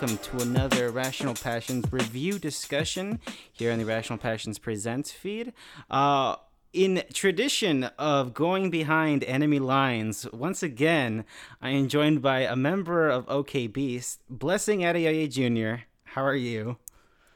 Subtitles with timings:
[0.00, 3.18] welcome to another Rational Passions review discussion
[3.50, 5.52] here on the Rational Passions Presents feed.
[5.90, 6.36] Uh,
[6.72, 11.24] in tradition of going behind enemy lines, once again,
[11.60, 15.82] I am joined by a member of OK Beast, Blessing Adeoye Jr.
[16.04, 16.76] How are you?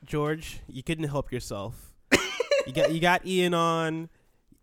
[0.04, 1.92] George, you couldn't help yourself.
[2.12, 4.08] you got you got Ian on.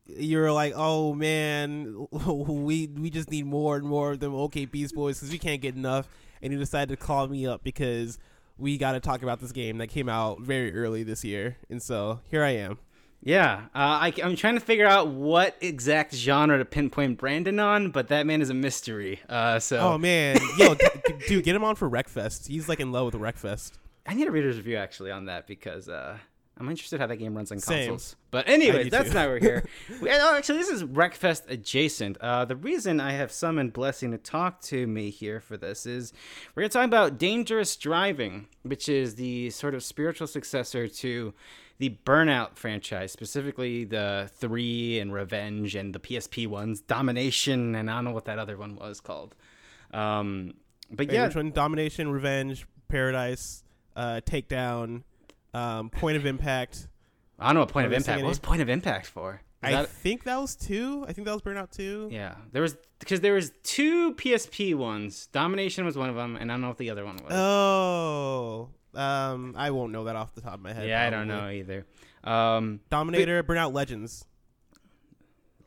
[0.05, 4.95] You're like, oh man, we we just need more and more of them OK Beast
[4.95, 6.07] boys because we can't get enough.
[6.41, 8.17] And you decided to call me up because
[8.57, 11.57] we got to talk about this game that came out very early this year.
[11.69, 12.79] And so here I am.
[13.21, 17.91] Yeah, uh, I, am trying to figure out what exact genre to pinpoint Brandon on,
[17.91, 19.19] but that man is a mystery.
[19.27, 20.87] Uh, so, oh man, yo, d-
[21.27, 22.47] dude, get him on for Wreckfest.
[22.47, 23.73] He's like in love with Wreckfest.
[24.07, 26.17] I need a reader's review actually on that because uh,
[26.59, 28.03] I'm interested how that game runs on consoles.
[28.03, 28.17] Same.
[28.31, 29.65] But anyways, that's not we're here.
[30.01, 32.17] we, oh, actually, this is Wreckfest adjacent.
[32.17, 36.11] Uh, the reason I have summoned Blessing to talk to me here for this is
[36.53, 41.33] we're gonna talk about Dangerous Driving, which is the sort of spiritual successor to
[41.77, 47.95] the Burnout franchise, specifically the Three and Revenge and the PSP ones, Domination, and I
[47.95, 49.33] don't know what that other one was called.
[49.93, 50.55] Um,
[50.91, 51.51] but Wait, yeah, which one?
[51.51, 53.63] Domination, Revenge, Paradise,
[53.95, 55.03] uh, Takedown,
[55.53, 56.87] um, Point of Impact.
[57.37, 58.21] I don't know what Point of Impact.
[58.21, 59.41] What was Point of Impact for?
[59.63, 59.89] Is I that...
[59.89, 61.05] think that was two.
[61.07, 62.07] I think that was Burnout two.
[62.11, 65.27] Yeah, there was because there was two PSP ones.
[65.27, 67.33] Domination was one of them, and I don't know what the other one was.
[67.33, 70.87] Oh, um, I won't know that off the top of my head.
[70.87, 71.17] Yeah, probably.
[71.17, 71.85] I don't know either.
[72.23, 74.25] Um, Dominator, but, Burnout Legends.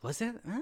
[0.01, 0.35] Was it?
[0.47, 0.61] Huh?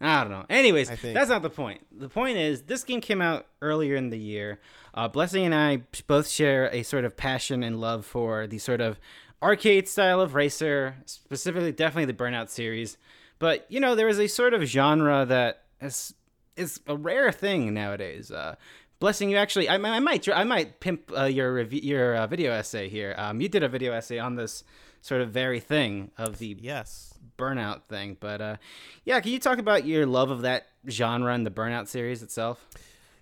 [0.00, 0.46] I don't know.
[0.48, 1.82] Anyways, that's not the point.
[1.92, 4.58] The point is, this game came out earlier in the year.
[4.94, 8.80] Uh, Blessing and I both share a sort of passion and love for the sort
[8.80, 8.98] of
[9.42, 12.96] arcade style of racer, specifically, definitely the Burnout series.
[13.38, 16.14] But you know, there is a sort of genre that is
[16.56, 18.30] is a rare thing nowadays.
[18.30, 18.56] Uh,
[19.00, 22.52] Blessing, you actually, I, I might, I might pimp uh, your review, your uh, video
[22.52, 23.14] essay here.
[23.16, 24.62] Um, you did a video essay on this
[25.00, 27.09] sort of very thing of the yes
[27.40, 28.56] burnout thing, but uh,
[29.04, 32.66] yeah, can you talk about your love of that genre and the burnout series itself?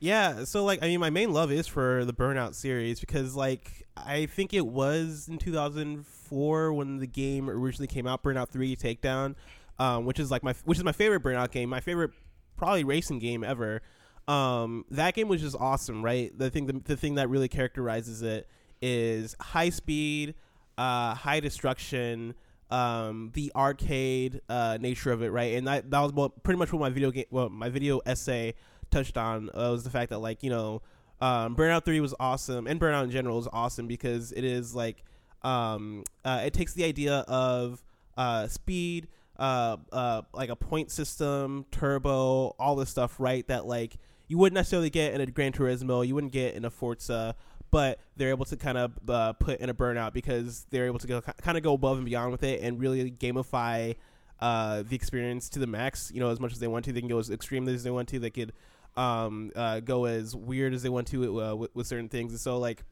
[0.00, 3.84] Yeah, so like I mean, my main love is for the Burnout series because like
[3.96, 9.34] I think it was in 2004 when the game originally came out, Burnout Three Takedown,
[9.80, 12.12] um, which is like my which is my favorite Burnout game, my favorite
[12.56, 13.82] probably racing game ever
[14.28, 16.36] um, that game was just awesome, right?
[16.38, 18.46] The thing, the, the thing that really characterizes it
[18.82, 20.34] is high speed,
[20.76, 22.34] uh, high destruction,
[22.70, 25.54] um, the arcade uh, nature of it, right?
[25.54, 28.54] And that that was what, pretty much what my video game, well, my video essay
[28.90, 30.82] touched on uh, was the fact that like you know,
[31.20, 35.02] um, Burnout Three was awesome, and Burnout in general is awesome because it is like,
[35.42, 37.82] um, uh, it takes the idea of
[38.16, 39.08] uh, speed,
[39.38, 43.46] uh, uh, like a point system, turbo, all this stuff, right?
[43.48, 43.96] That like
[44.28, 47.34] you wouldn't necessarily get in a Gran Turismo, you wouldn't get in a Forza,
[47.70, 51.06] but they're able to kind of uh, put in a burnout because they're able to
[51.06, 53.94] go kind of go above and beyond with it and really gamify
[54.40, 56.10] uh, the experience to the max.
[56.12, 57.90] You know, as much as they want to, they can go as extreme as they
[57.90, 58.18] want to.
[58.18, 58.52] They could
[58.96, 62.32] um, uh, go as weird as they want to uh, with, with, certain things.
[62.32, 62.82] And so, like,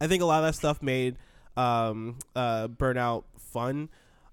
[0.00, 1.16] I think a lot of that stuff made
[1.56, 3.88] um, uh, Burnout fun.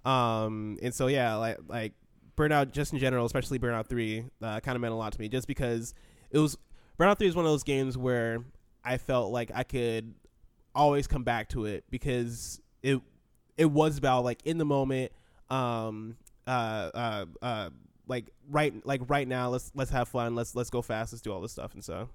[0.06, 1.94] Um, and so, yeah, like like
[2.38, 5.28] Burnout just in general, especially Burnout Three, uh, kind of meant a lot to me,
[5.28, 5.94] just because
[6.32, 6.58] it was
[7.00, 8.44] Burnout Three is one of those games where
[8.86, 10.14] I felt like I could
[10.76, 13.02] always come back to it because it
[13.58, 15.12] it was about like in the moment,
[15.50, 17.70] um, uh, uh, uh,
[18.08, 19.50] like right like right now.
[19.50, 20.36] Let's let's have fun.
[20.36, 21.14] Let's let's go fast.
[21.14, 22.10] Let's do all this stuff and so.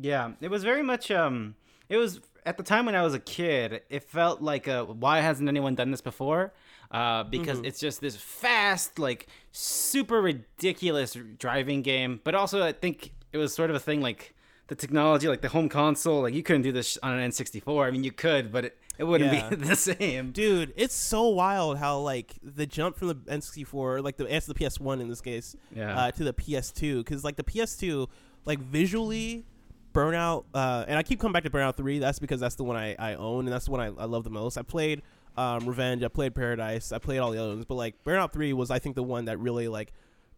[0.00, 1.54] Yeah, it was very much um.
[1.88, 3.82] It was at the time when I was a kid.
[3.88, 6.52] It felt like a why hasn't anyone done this before?
[6.90, 7.66] Uh, because mm-hmm.
[7.66, 12.20] it's just this fast, like super ridiculous driving game.
[12.24, 14.34] But also, I think it was sort of a thing like
[14.68, 17.86] the technology, like the home console, like you couldn't do this on an N64.
[17.86, 19.48] I mean, you could, but it, it wouldn't yeah.
[19.48, 20.30] be the same.
[20.30, 24.54] Dude, it's so wild how like the jump from the N64, like the S the
[24.54, 25.98] PS1 in this case, yeah.
[25.98, 28.08] uh, to the PS2, because like the PS2,
[28.44, 29.46] like visually,
[29.94, 31.98] Burnout, uh, and I keep coming back to Burnout Three.
[31.98, 34.22] That's because that's the one I, I own, and that's the one I, I love
[34.22, 34.58] the most.
[34.58, 35.02] I played
[35.36, 38.52] um, Revenge, I played Paradise, I played all the other ones, but like Burnout Three
[38.52, 39.92] was I think the one that really like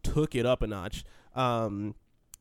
[0.05, 1.05] took it up a notch.
[1.35, 1.95] Um,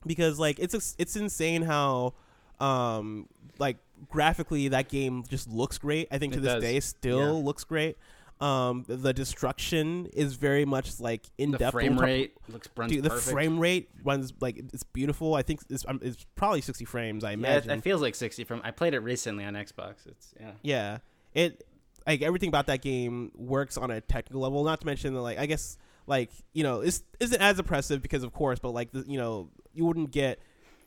[0.05, 2.13] because like it's it's insane how
[2.59, 3.77] um like
[4.09, 6.07] graphically that game just looks great.
[6.11, 6.63] I think to this does.
[6.63, 7.43] day still yeah.
[7.45, 7.97] looks great.
[8.41, 11.59] Um, the destruction is very much like in depth.
[11.59, 15.35] The frame rate looks dude, the frame rate runs like it's beautiful.
[15.35, 17.25] I think it's um, it's probably sixty frames.
[17.25, 18.61] I imagine yeah, it, it feels like sixty from.
[18.63, 20.07] I played it recently on Xbox.
[20.07, 20.51] It's yeah.
[20.61, 20.97] Yeah,
[21.33, 21.67] it
[22.07, 24.63] like everything about that game works on a technical level.
[24.63, 25.77] Not to mention that like I guess
[26.09, 29.49] like you know it's isn't as impressive because of course, but like the, you know
[29.73, 30.39] you wouldn't get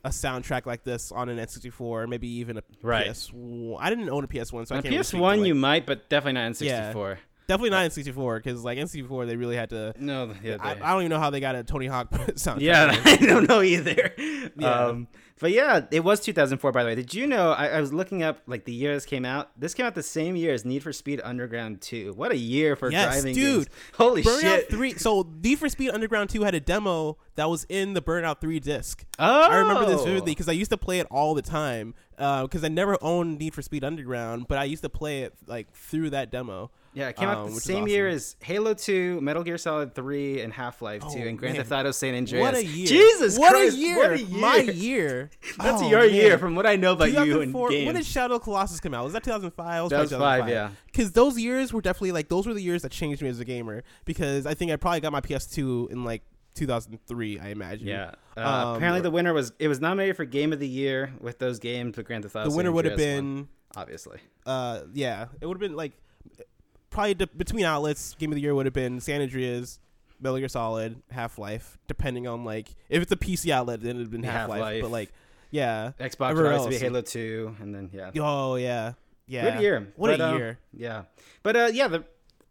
[0.04, 3.12] a soundtrack like this on an N64, or maybe even a right.
[3.12, 3.30] PS.
[3.78, 4.94] I didn't own a PS1, so on I can't.
[4.94, 6.64] PS1 like, you might, but definitely not N64.
[6.64, 7.16] Yeah.
[7.48, 9.94] Definitely not N64 because like N64 they really had to.
[9.98, 12.60] No, yeah, I, I, don't even know how they got a Tony Hawk soundtrack.
[12.60, 14.14] Yeah, I don't know either.
[14.56, 14.68] Yeah.
[14.68, 15.08] Um,
[15.40, 16.94] but yeah, it was 2004, by the way.
[16.94, 17.52] Did you know?
[17.52, 19.50] I, I, was looking up like the year this came out.
[19.58, 22.12] This came out the same year as Need for Speed Underground 2.
[22.14, 23.66] What a year for yes, driving dude.
[23.66, 23.68] Games.
[23.94, 24.70] Holy Burnout shit!
[24.70, 24.94] 3.
[24.94, 28.60] So Need for Speed Underground 2 had a demo that was in the Burnout 3
[28.60, 29.04] disc.
[29.18, 31.94] Oh, I remember this vividly because I used to play it all the time.
[32.16, 35.34] Because uh, I never owned Need for Speed Underground, but I used to play it
[35.46, 36.70] like through that demo.
[36.94, 37.88] Yeah, it came um, out the same awesome.
[37.88, 41.72] year as Halo 2, Metal Gear Solid 3, and Half Life 2, and Grand Theft
[41.72, 42.42] Auto San Andreas.
[42.42, 42.86] What a year!
[42.86, 43.76] Jesus what Christ!
[43.76, 43.96] A year.
[43.96, 44.40] What a year!
[44.40, 45.30] My year.
[45.58, 46.14] That's oh, your man.
[46.14, 47.86] year, from what I know about you and games.
[47.86, 49.04] When did Shadow Colossus come out?
[49.04, 49.88] Was that 2005?
[49.88, 50.70] That was 2005, yeah.
[50.86, 53.44] Because those years were definitely like those were the years that changed me as a
[53.44, 53.84] gamer.
[54.04, 56.22] Because I think I probably got my PS2 in like
[56.56, 57.86] 2003, I imagine.
[57.86, 58.12] Yeah.
[58.36, 61.38] Uh, um, apparently, the winner was it was nominated for Game of the Year with
[61.38, 62.50] those games, but Grand Theft Auto.
[62.50, 64.18] The winner would have been obviously.
[64.44, 65.92] Uh, yeah, it would have been like
[66.92, 69.80] probably de- between outlets, game of the year would have been San Andreas,
[70.20, 71.78] Metal Gear Solid, Half Life.
[71.88, 74.82] Depending on like if it's a PC outlet, then it'd been Half Life.
[74.82, 75.12] But like,
[75.50, 78.10] yeah, Xbox would always be Halo Two, and then yeah.
[78.20, 78.92] Oh yeah,
[79.26, 79.50] yeah.
[79.50, 79.92] Good year.
[79.96, 80.58] What but, a uh, year.
[80.72, 81.02] Yeah,
[81.42, 82.04] but uh, yeah, the,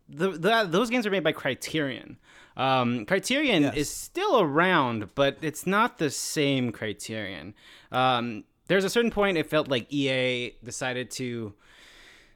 [0.10, 2.18] the, the those games are made by Criterion.
[2.58, 3.76] Um, Criterion yes.
[3.76, 7.54] is still around, but it's not the same Criterion.
[7.92, 11.54] Um, there's a certain point it felt like EA decided to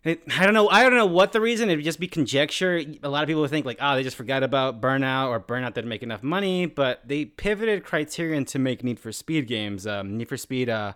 [0.06, 0.70] I don't know.
[0.70, 1.70] I don't know what the reason.
[1.70, 2.82] It would just be conjecture.
[3.02, 5.74] A lot of people would think like, oh, they just forgot about Burnout or Burnout
[5.74, 6.68] didn't make enough money.
[6.68, 9.88] But they pivoted Criterion to make Need for Speed games.
[9.88, 10.94] Um, Need for Speed, uh,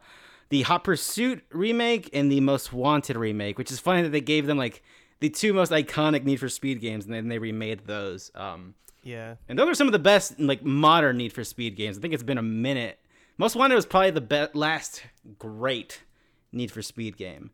[0.50, 4.46] the Hot Pursuit remake and the Most Wanted remake, which is funny that they gave
[4.46, 4.84] them like
[5.22, 8.32] the two most iconic Need for Speed games and then they remade those.
[8.36, 9.36] Um, yeah.
[9.48, 11.98] And those are some of the best like modern Need for Speed games.
[11.98, 13.00] I think it's been a minute.
[13.40, 15.04] Most Wanted was probably the be- last
[15.40, 16.04] great
[16.52, 17.50] Need for Speed game.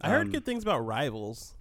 [0.00, 1.54] I heard um, good things about Rivals.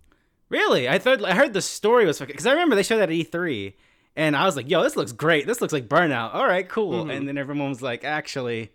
[0.49, 0.87] Really?
[0.87, 3.73] I thought I heard the story was because I remember they showed that at E3,
[4.15, 5.47] and I was like, "Yo, this looks great.
[5.47, 6.33] This looks like Burnout.
[6.35, 7.09] All right, cool." Mm-hmm.
[7.11, 8.71] And then everyone was like, "Actually."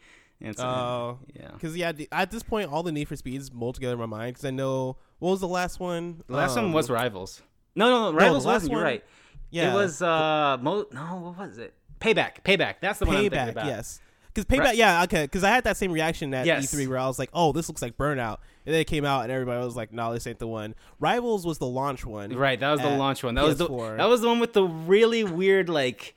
[0.59, 1.51] Oh, uh, yeah.
[1.53, 4.35] Because yeah, at this point, all the Need for Speeds mold together in my mind.
[4.35, 6.23] Because I know what was the last one.
[6.27, 7.43] The last um, one was Rivals.
[7.75, 8.73] No, no, no Rivals no, wasn't.
[8.73, 9.05] You're right.
[9.51, 10.01] Yeah, it was.
[10.01, 11.75] uh mo- No, what was it?
[12.01, 12.43] Payback.
[12.43, 12.77] Payback.
[12.81, 13.67] That's the Payback, one I'm thinking about.
[13.67, 14.01] Yes.
[14.33, 14.77] Because Payback, right.
[14.77, 15.25] yeah, okay.
[15.25, 16.73] Because I had that same reaction at yes.
[16.73, 18.39] E3 where I was like, "Oh, this looks like Burnout,"
[18.71, 21.45] and then it came out and everybody was like, "No, this ain't the one." Rivals
[21.45, 22.31] was the launch one.
[22.37, 23.35] Right, that was the launch one.
[23.35, 23.49] That PS4.
[23.49, 26.15] was the that was the one with the really weird like,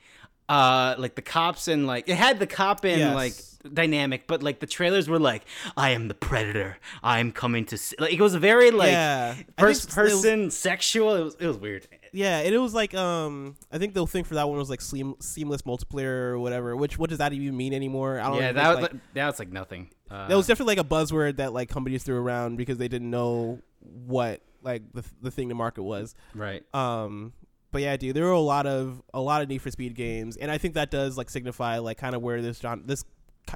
[0.47, 3.15] uh, like the cops and like it had the cop in yes.
[3.15, 5.45] like dynamic, but like the trailers were like,
[5.75, 6.77] "I am the predator.
[7.01, 7.95] I'm coming to." See.
[7.97, 9.33] Like it was very like yeah.
[9.57, 11.15] first person was, sexual.
[11.15, 14.23] It was it was weird yeah, and it was like um, I think the thing
[14.23, 16.75] for that one was like seam- seamless multiplayer or whatever.
[16.75, 18.19] Which what does that even mean anymore?
[18.19, 18.39] I don't.
[18.39, 19.89] Yeah, that was like, that's like nothing.
[20.11, 23.09] Uh, that was definitely like a buzzword that like companies threw around because they didn't
[23.09, 26.13] know what like the the thing to market was.
[26.35, 26.63] Right.
[26.73, 27.33] Um.
[27.71, 30.37] But yeah, dude, there were a lot of a lot of Need for Speed games,
[30.37, 33.03] and I think that does like signify like kind of where this John this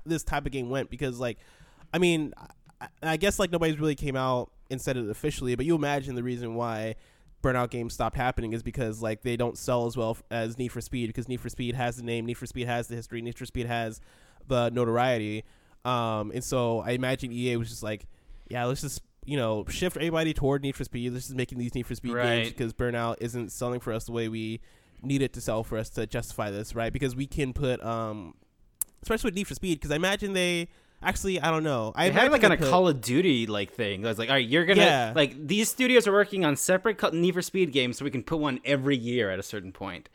[0.04, 1.38] this type of game went because like,
[1.94, 2.33] I mean,
[2.81, 6.15] I, I guess like nobody's really came out and said it officially, but you imagine
[6.15, 6.95] the reason why
[7.44, 10.81] burnout games stopped happening is because like they don't sell as well as Need for
[10.81, 13.38] Speed because Need for Speed has the name, Need for Speed has the history, Need
[13.38, 14.02] for Speed has
[14.47, 15.44] the notoriety.
[15.85, 18.07] Um, and so I imagine EA was just like,
[18.50, 21.14] yeah, let's just you know shift everybody toward Need for Speed.
[21.14, 22.44] Let's just making these Need for Speed right.
[22.44, 24.61] games because Burnout isn't selling for us the way we
[25.04, 26.92] need it to sell for us to justify this, right?
[26.92, 28.33] Because we can put, um,
[29.04, 30.69] especially with Need for Speed, because I imagine they
[31.01, 31.94] Actually, I don't know.
[31.95, 34.04] I had like on a Call of Duty like thing.
[34.04, 35.13] I was like, all right, you're gonna yeah.
[35.16, 38.39] like these studios are working on separate Need for Speed games, so we can put
[38.39, 40.09] one every year at a certain point.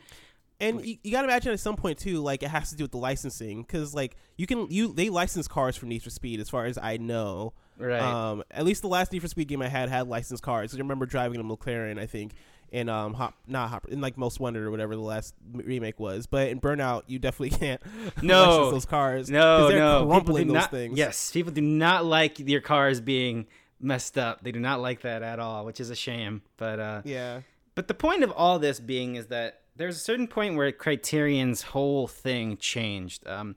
[0.59, 2.83] And you, you got to imagine at some point too, like it has to do
[2.83, 6.39] with the licensing, because like you can you they license cars for Need for Speed,
[6.39, 7.53] as far as I know.
[7.77, 8.01] Right.
[8.01, 10.75] Um, at least the last Need for Speed game I had had licensed cars.
[10.75, 12.33] I remember driving a McLaren, I think,
[12.73, 16.25] in um hop not hop in like most wanted or whatever the last remake was
[16.25, 17.79] but in burnout you definitely can't
[18.21, 18.71] no.
[18.71, 20.07] those cars no no.
[20.07, 20.97] Crumpling those not, things.
[20.97, 23.45] yes people do not like your cars being
[23.79, 24.41] messed up.
[24.43, 27.41] They do not like that at all which is a shame but uh yeah.
[27.75, 31.61] but the point of all this being is that there's a certain point where criterion's
[31.61, 33.27] whole thing changed.
[33.27, 33.55] Um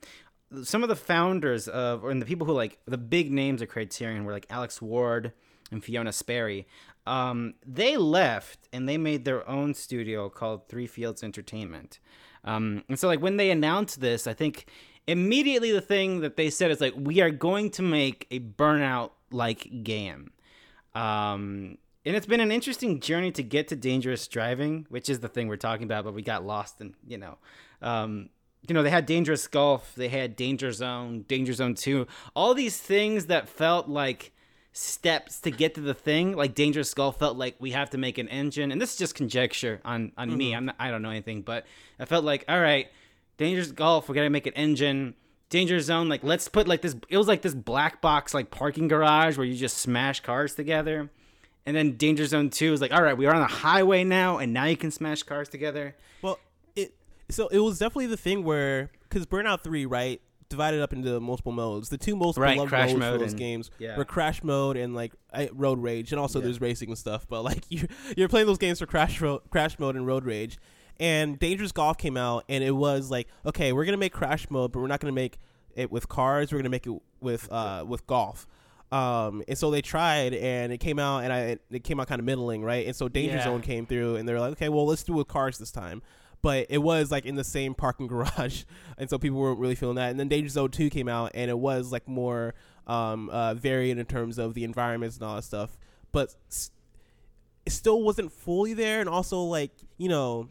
[0.63, 4.25] some of the founders of or the people who like the big names of criterion
[4.25, 5.33] were like alex ward
[5.73, 6.67] and fiona sperry
[7.07, 11.99] um, they left and they made their own studio called Three Fields Entertainment.
[12.45, 14.67] Um, and so, like, when they announced this, I think
[15.07, 19.11] immediately the thing that they said is like, we are going to make a burnout
[19.31, 20.33] like game.
[20.95, 25.29] Um, and it's been an interesting journey to get to dangerous driving, which is the
[25.29, 27.39] thing we're talking about, but we got lost in, you know,
[27.83, 28.31] um,
[28.69, 32.79] you know, they had Dangerous Golf, they had Danger Zone, Danger Zone 2, all these
[32.79, 34.33] things that felt like
[34.77, 36.37] steps to get to the thing.
[36.37, 39.15] Like Dangerous Golf felt like we have to make an engine, and this is just
[39.15, 40.39] conjecture on on mm-hmm.
[40.39, 40.55] me.
[40.55, 41.67] I'm not, I don't know anything, but
[41.99, 42.89] I felt like all right,
[43.39, 45.15] Dangerous Golf, we gotta make an engine.
[45.49, 46.97] Danger Zone, like let's put like this.
[47.09, 51.11] It was like this black box like parking garage where you just smash cars together.
[51.65, 54.39] And then Danger Zone Two is like, all right, we are on a highway now,
[54.39, 55.97] and now you can smash cars together.
[56.21, 56.39] Well,
[56.75, 56.95] it
[57.31, 60.21] so it was definitely the thing where because Burnout Three, right?
[60.49, 61.89] Divided up into multiple modes.
[61.89, 63.97] The two most right, beloved modes mode for those and, games yeah.
[63.97, 65.13] were Crash Mode and like
[65.53, 66.45] Road Rage, and also yeah.
[66.45, 67.27] there's racing and stuff.
[67.29, 67.87] But like you
[68.17, 70.59] you're playing those games for Crash Ro- Crash Mode and Road Rage,
[70.99, 74.73] and Dangerous Golf came out, and it was like, okay, we're gonna make Crash Mode,
[74.73, 75.39] but we're not gonna make
[75.75, 76.53] it with cars.
[76.53, 78.47] We're gonna make it with uh with golf.
[78.93, 82.21] Um, and so they tried, and it came out, and I it came out kind
[82.21, 82.87] of middling, right?
[82.87, 83.45] And so Danger yeah.
[83.45, 86.03] Zone came through, and they're like, okay, well, let's do it with cars this time
[86.47, 88.63] but it was like in the same parking garage,
[88.97, 90.13] and so people weren't really feeling that.
[90.13, 92.55] And then Danger Zone Two came out, and it was like more
[92.87, 95.77] um, uh, varied in terms of the environments and all that stuff,
[96.13, 96.37] but
[97.67, 99.01] it still wasn't fully there.
[99.01, 100.49] And also, like you know,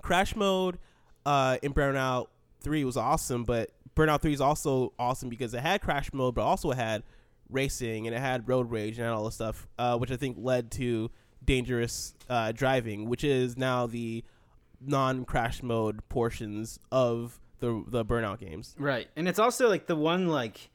[0.00, 0.78] Crash Mode
[1.24, 2.28] uh, in Burnout
[2.60, 6.42] Three was awesome, but Burnout Three is also awesome because it had Crash Mode, but
[6.42, 7.02] also had
[7.50, 10.70] racing and it had road rage and all this stuff, uh, which I think led
[10.72, 11.10] to
[11.44, 14.22] dangerous uh, driving, which is now the
[14.80, 18.74] non-crash mode portions of the the burnout games.
[18.78, 19.08] Right.
[19.16, 20.70] And it's also like the one like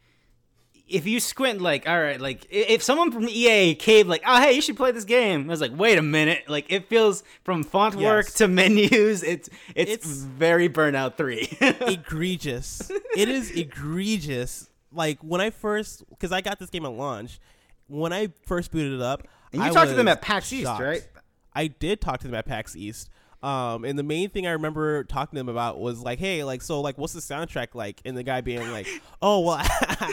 [0.92, 4.52] if you squint like all right like if someone from ea came like oh hey
[4.52, 7.64] you should play this game i was like wait a minute like it feels from
[7.64, 8.04] font yes.
[8.04, 15.40] work to menus it's, it's it's very burnout 3 egregious it is egregious like when
[15.40, 17.40] i first because i got this game at launch
[17.88, 20.62] when i first booted it up and you I talked to them at pax shocked.
[20.62, 21.08] east right
[21.54, 23.10] i did talk to them at pax east
[23.44, 26.62] um, and the main thing I remember talking to him about was like, hey, like,
[26.62, 28.00] so, like, what's the soundtrack like?
[28.06, 28.88] And the guy being like,
[29.22, 29.58] oh, well,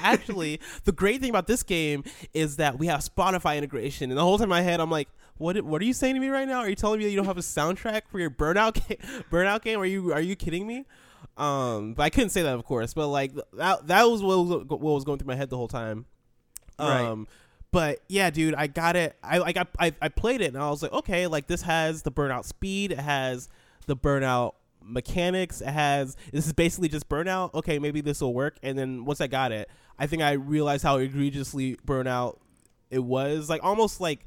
[0.03, 4.11] actually, the great thing about this game is that we have Spotify integration.
[4.11, 5.61] And the whole time in my head, I'm like, what?
[5.63, 6.61] What are you saying to me right now?
[6.61, 8.99] Are you telling me that you don't have a soundtrack for your Burnout game?
[9.31, 9.79] Burnout game?
[9.79, 10.85] Are you Are you kidding me?
[11.37, 12.95] Um, but I couldn't say that, of course.
[12.95, 15.69] But like that, that was what was, what was going through my head the whole
[15.69, 16.07] time.
[16.79, 17.27] Um, right
[17.71, 19.17] but yeah, dude, I got it.
[19.23, 22.11] I like I, I played it and I was like, okay, like this has the
[22.11, 23.49] burnout speed, it has
[23.87, 27.53] the burnout mechanics, it has this is basically just burnout.
[27.55, 28.57] Okay, maybe this will work.
[28.63, 32.39] And then once I got it, I think I realized how egregiously burnout
[32.91, 33.51] it was.
[33.51, 34.25] Like almost like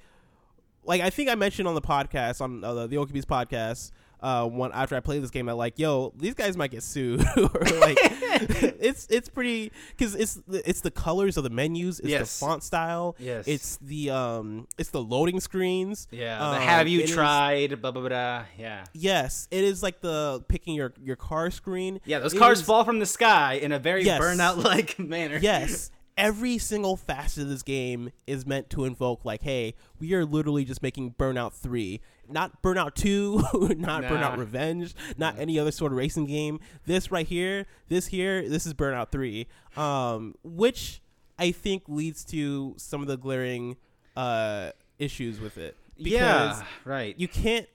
[0.83, 3.91] like I think I mentioned on the podcast on uh, the OK Beast podcast
[4.21, 7.21] uh, one after I played this game, I like, yo, these guys might get sued.
[7.37, 7.49] or
[7.79, 12.39] like, it's it's pretty because it's it's the colors of the menus, it's yes.
[12.39, 16.07] the font style, yes, it's the um, it's the loading screens.
[16.11, 17.73] Yeah, um, have you tried?
[17.73, 18.45] Is, blah blah blah.
[18.57, 18.85] Yeah.
[18.93, 21.99] Yes, it is like the picking your your car screen.
[22.05, 24.21] Yeah, those it cars is, fall from the sky in a very yes.
[24.21, 25.39] burnout like manner.
[25.41, 25.91] Yes.
[26.17, 30.65] every single facet of this game is meant to invoke like hey we are literally
[30.65, 34.09] just making burnout 3 not Burnout Two, not nah.
[34.09, 36.59] Burnout Revenge, not any other sort of racing game.
[36.85, 41.01] This right here, this here, this is Burnout Three, um, which
[41.37, 43.77] I think leads to some of the glaring
[44.15, 45.75] uh, issues with it.
[45.95, 47.17] yeah, right.
[47.17, 47.67] You can't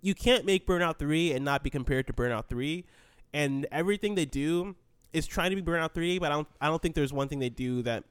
[0.00, 2.84] you can't make Burnout Three and not be compared to Burnout Three,
[3.32, 4.76] and everything they do
[5.12, 7.38] is trying to be Burnout Three, but I don't I don't think there's one thing
[7.38, 8.04] they do that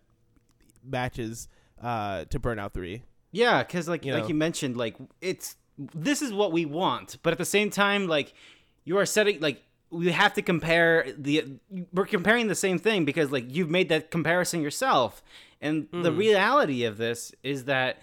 [0.83, 1.47] matches
[1.81, 3.03] uh, to Burnout Three.
[3.31, 4.29] Yeah, because like you like know?
[4.29, 8.33] you mentioned, like it's this is what we want but at the same time like
[8.85, 11.45] you are setting like we have to compare the
[11.91, 15.23] we're comparing the same thing because like you've made that comparison yourself
[15.61, 16.03] and mm.
[16.03, 16.17] the hmm.
[16.17, 17.97] reality of this is that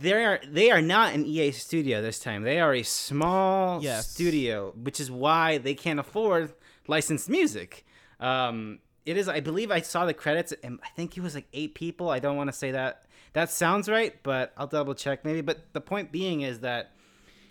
[0.00, 2.42] they are they are not an EA studio this time.
[2.42, 4.10] They are a small yes.
[4.10, 6.52] studio, which is why they can't afford
[6.86, 7.84] licensed music.
[8.18, 11.46] Um, it is, I believe, I saw the credits, and I think it was like
[11.52, 12.10] eight people.
[12.10, 15.40] I don't want to say that that sounds right, but I'll double check maybe.
[15.40, 16.92] But the point being is that,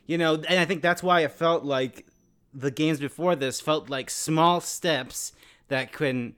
[0.05, 2.05] you know, and I think that's why it felt like
[2.53, 5.33] the games before this felt like small steps
[5.67, 6.35] that can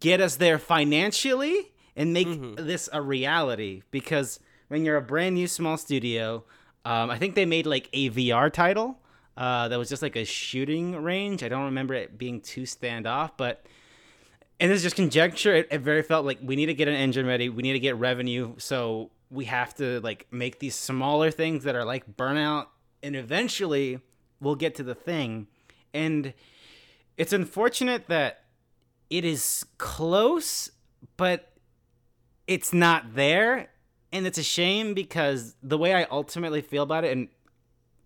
[0.00, 2.66] get us there financially and make mm-hmm.
[2.66, 3.82] this a reality.
[3.90, 6.44] Because when you're a brand new small studio,
[6.84, 8.98] um, I think they made like a VR title
[9.36, 11.42] uh, that was just like a shooting range.
[11.42, 13.64] I don't remember it being too standoff, but
[14.58, 15.54] and it's just conjecture.
[15.54, 17.48] It, it very felt like we need to get an engine ready.
[17.48, 18.54] We need to get revenue.
[18.58, 22.66] So we have to like make these smaller things that are like burnout,
[23.02, 24.00] and eventually
[24.40, 25.48] we'll get to the thing.
[25.92, 26.32] And
[27.16, 28.44] it's unfortunate that
[29.10, 30.70] it is close,
[31.16, 31.52] but
[32.46, 33.70] it's not there.
[34.12, 37.28] And it's a shame because the way I ultimately feel about it, and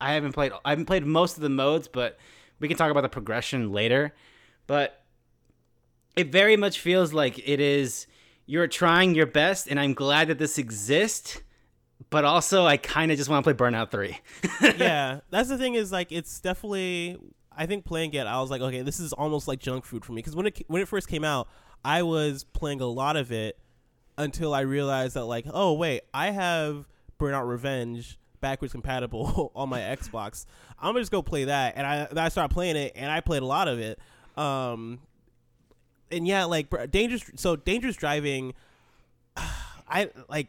[0.01, 2.19] I haven't played I haven't played most of the modes, but
[2.59, 4.15] we can talk about the progression later,
[4.67, 5.00] but
[6.17, 8.07] it very much feels like it is
[8.47, 11.41] you're trying your best, and I'm glad that this exists.
[12.09, 14.19] But also, I kind of just want to play Burnout Three.
[14.79, 15.75] yeah, that's the thing.
[15.75, 17.17] Is like it's definitely.
[17.57, 20.13] I think playing it, I was like, okay, this is almost like junk food for
[20.13, 20.21] me.
[20.21, 21.49] Because when it when it first came out,
[21.85, 23.59] I was playing a lot of it
[24.19, 26.87] until I realized that like, oh wait, I have
[27.19, 30.47] Burnout Revenge backwards compatible on my Xbox.
[30.79, 33.43] I'm gonna just go play that, and I I started playing it, and I played
[33.43, 33.99] a lot of it.
[34.37, 35.01] Um,
[36.11, 37.31] and yeah, like dangerous.
[37.37, 38.55] So dangerous driving.
[39.89, 40.49] I like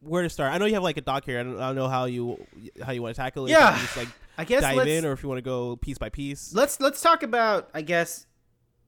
[0.00, 0.52] where to start.
[0.52, 1.40] I know you have like a doc here.
[1.40, 2.44] I don't, I don't know how you
[2.82, 3.50] how you want to tackle it.
[3.50, 6.08] Yeah, just like I guess dive in, or if you want to go piece by
[6.08, 6.54] piece.
[6.54, 8.26] Let's let's talk about I guess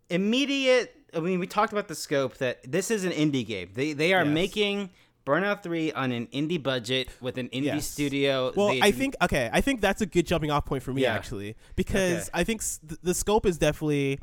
[0.09, 0.95] immediate.
[1.12, 3.71] I mean, we talked about the scope that this is an indie game.
[3.75, 4.33] They they are yes.
[4.33, 4.90] making
[5.26, 7.87] Burnout Three on an indie budget with an indie yes.
[7.87, 8.52] studio.
[8.55, 11.02] Well, they, I think okay, I think that's a good jumping off point for me
[11.02, 11.14] yeah.
[11.14, 12.40] actually because okay.
[12.40, 12.62] I think
[13.02, 14.21] the scope is definitely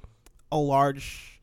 [0.51, 1.36] a large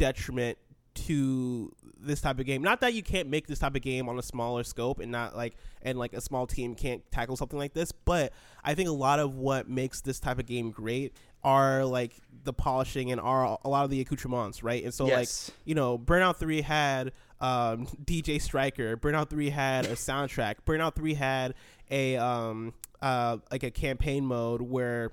[0.00, 0.56] detriment
[0.94, 2.62] to this type of game.
[2.62, 5.36] Not that you can't make this type of game on a smaller scope and not
[5.36, 8.32] like and like a small team can't tackle something like this, but
[8.64, 11.14] I think a lot of what makes this type of game great
[11.44, 12.14] are like
[12.44, 14.82] the polishing and are a lot of the accoutrements, right?
[14.82, 15.48] And so yes.
[15.48, 20.56] like, you know, Burnout 3 had um, DJ Stryker, Burnout 3 had a soundtrack.
[20.66, 21.54] Burnout 3 had
[21.90, 25.12] a um uh like a campaign mode where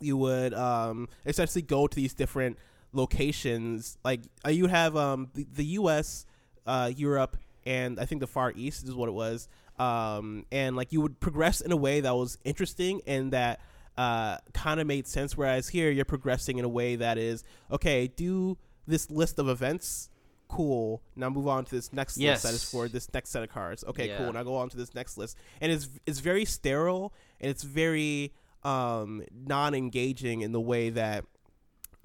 [0.00, 2.56] you would um essentially go to these different
[2.96, 3.98] locations.
[4.04, 6.26] Like uh, you have um the, the U.S.,
[6.66, 9.48] uh, Europe, and I think the Far East is what it was.
[9.78, 13.60] Um, and like you would progress in a way that was interesting and that
[13.98, 15.36] uh, kind of made sense.
[15.36, 18.08] Whereas here you're progressing in a way that is okay.
[18.08, 20.10] Do this list of events.
[20.48, 21.02] Cool.
[21.16, 22.36] Now move on to this next yes.
[22.36, 23.84] list that is for this next set of cards.
[23.84, 24.18] Okay, yeah.
[24.18, 24.32] cool.
[24.32, 28.32] Now go on to this next list, and it's it's very sterile and it's very
[28.62, 31.24] um, non-engaging in the way that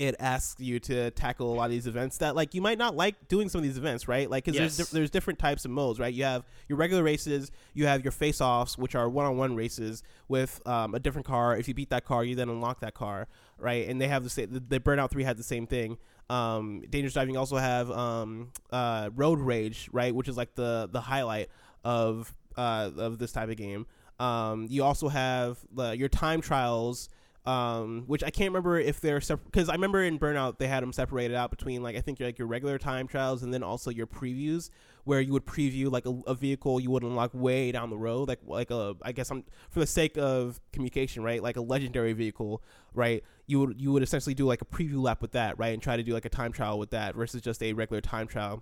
[0.01, 2.95] it asks you to tackle a lot of these events that like you might not
[2.95, 4.27] like doing some of these events right?
[4.27, 4.77] Like because yes.
[4.77, 6.11] there's, there's different types of modes right?
[6.11, 10.59] You have your regular races you have your face offs which are one-on-one races with
[10.65, 11.55] um, a different car.
[11.55, 13.27] If you beat that car you then unlock that car
[13.59, 13.87] right?
[13.87, 15.99] And they have the same the, the burnout 3 had the same thing.
[16.31, 20.15] Um, dangerous driving also have um, uh, road rage right?
[20.15, 21.49] Which is like the the highlight
[21.83, 23.85] of uh, of this type of game.
[24.19, 27.09] Um, you also have the, your time trials
[27.45, 30.84] um, which I can't remember if they're separate because I remember in Burnout they had
[30.84, 33.89] them separated out between like I think like your regular time trials and then also
[33.89, 34.69] your previews
[35.06, 38.27] where you would preview like a, a, vehicle you would unlock way down the road
[38.27, 42.13] like like a I guess I'm for the sake of communication right like a legendary
[42.13, 42.62] vehicle
[42.93, 45.82] right you would you would essentially do like a preview lap with that right and
[45.82, 48.62] try to do like a time trial with that versus just a regular time trial.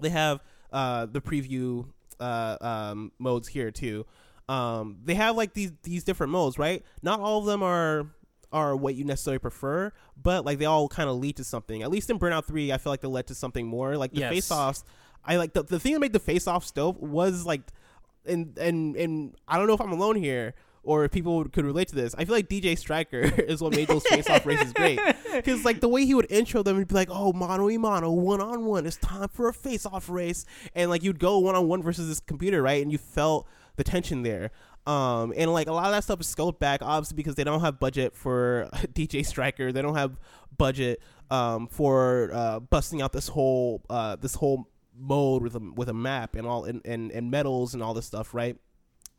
[0.00, 4.06] They have uh, the preview uh, um, modes here too
[4.48, 6.84] um, they have like these these different modes, right?
[7.02, 8.06] Not all of them are
[8.52, 11.82] are what you necessarily prefer, but like they all kind of lead to something.
[11.82, 13.96] At least in Burnout Three, I feel like they led to something more.
[13.96, 14.32] Like the yes.
[14.32, 14.84] face offs,
[15.24, 17.62] I like the the thing that made the face off dope was like,
[18.24, 20.54] and and and I don't know if I'm alone here
[20.86, 22.14] or if people could relate to this.
[22.16, 25.00] I feel like DJ Stryker is what made those face off races great.
[25.36, 28.10] Because like the way he would intro them, he'd be like, "Oh, mano y mano,
[28.10, 28.86] one on one.
[28.86, 32.08] It's time for a face off race," and like you'd go one on one versus
[32.08, 32.80] this computer, right?
[32.80, 34.50] And you felt the tension there.
[34.86, 37.60] Um, and like a lot of that stuff is scaled back, obviously, because they don't
[37.60, 39.72] have budget for DJ Stryker.
[39.72, 40.18] They don't have
[40.56, 45.88] budget um, for uh, busting out this whole uh, this whole mode with a with
[45.88, 48.56] a map and all and, and, and medals and all this stuff, right?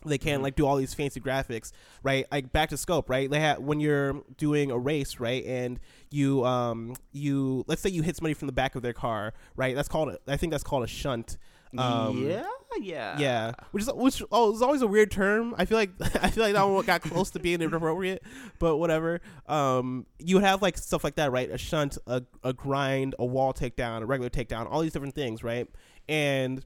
[0.05, 0.43] They can't mm-hmm.
[0.43, 1.71] like do all these fancy graphics,
[2.03, 2.25] right?
[2.31, 3.29] Like back to scope, right?
[3.29, 5.79] They have when you're doing a race, right, and
[6.11, 9.75] you um you let's say you hit somebody from the back of their car, right?
[9.75, 11.37] That's called a, I think that's called a shunt.
[11.77, 12.47] Um, yeah,
[12.81, 13.51] yeah, yeah.
[13.71, 14.23] Which is which.
[14.31, 15.55] Oh, it's always a weird term.
[15.57, 18.23] I feel like I feel like that one got close to being inappropriate,
[18.59, 19.21] but whatever.
[19.47, 21.49] Um, you would have like stuff like that, right?
[21.51, 25.43] A shunt, a a grind, a wall takedown, a regular takedown, all these different things,
[25.43, 25.67] right?
[26.07, 26.63] And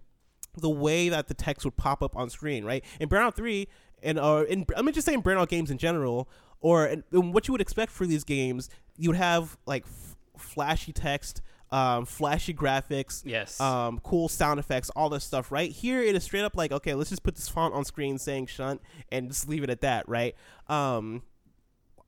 [0.57, 2.83] the way that the text would pop up on screen, right?
[2.99, 3.67] In Burnout Three,
[4.03, 7.31] and uh, in let me just say in Burnout games in general, or in, in
[7.31, 12.05] what you would expect for these games, you would have like f- flashy text um,
[12.05, 15.51] flashy graphics, yes, um, cool sound effects, all this stuff.
[15.51, 18.17] Right here, it is straight up like, okay, let's just put this font on screen
[18.17, 18.81] saying "shunt"
[19.11, 20.07] and just leave it at that.
[20.07, 20.35] Right.
[20.67, 21.23] Um,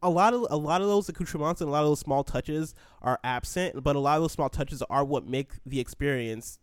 [0.01, 2.75] a lot of a lot of those accoutrements and a lot of those small touches
[3.01, 6.59] are absent, but a lot of those small touches are what make the experience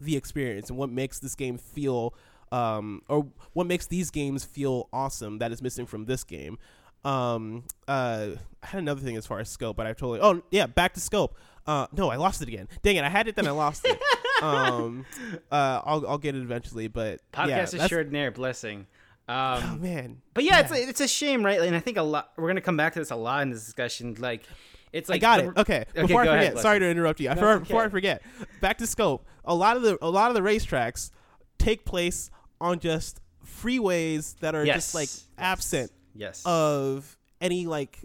[0.00, 2.14] the experience and what makes this game feel
[2.52, 6.58] um, or what makes these games feel awesome that is missing from this game.
[7.04, 8.30] Um, uh,
[8.62, 10.20] I had another thing as far as scope, but I totally.
[10.20, 11.36] Oh yeah, back to scope.
[11.66, 12.68] Uh, no, I lost it again.
[12.82, 13.04] Dang it!
[13.04, 14.00] I had it, then I lost it.
[14.42, 15.04] um,
[15.50, 18.86] uh, I'll I'll get it eventually, but podcast yeah, assured near blessing.
[19.28, 21.60] Um, oh man, but yeah, yeah, it's a, it's a shame, right?
[21.60, 22.32] And I think a lot.
[22.36, 24.14] We're gonna come back to this a lot in this discussion.
[24.18, 24.44] Like,
[24.92, 25.56] it's like I got it.
[25.56, 27.28] Okay, before I forget, ahead, sorry to interrupt you.
[27.30, 27.58] No, before, okay.
[27.60, 28.22] before I forget,
[28.60, 29.26] back to scope.
[29.44, 31.10] A lot of the a lot of the racetracks
[31.58, 34.76] take place on just freeways that are yes.
[34.76, 35.24] just like yes.
[35.38, 36.42] absent yes.
[36.44, 37.98] of any like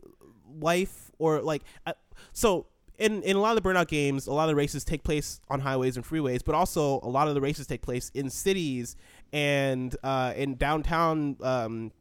[0.60, 1.94] life or like uh,
[2.34, 2.66] so
[3.02, 5.42] in, in a lot of the burnout games a lot of the races take place
[5.50, 8.96] on highways and freeways but also a lot of the races take place in cities
[9.34, 11.92] and uh, in downtown um,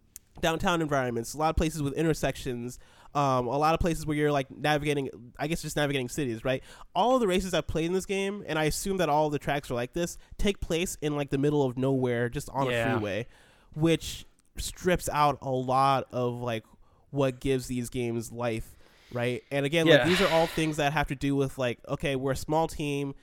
[0.40, 2.78] downtown environments a lot of places with intersections
[3.14, 5.08] um, a lot of places where you're like navigating
[5.38, 6.62] i guess just navigating cities right
[6.94, 9.38] all of the races i've played in this game and i assume that all the
[9.38, 12.84] tracks are like this take place in like the middle of nowhere just on yeah.
[12.84, 13.26] a freeway
[13.74, 16.64] which strips out a lot of like
[17.10, 18.76] what gives these games life,
[19.12, 19.42] right?
[19.50, 19.96] And again, yeah.
[19.96, 22.68] like these are all things that have to do with like, okay, we're a small
[22.68, 23.14] team.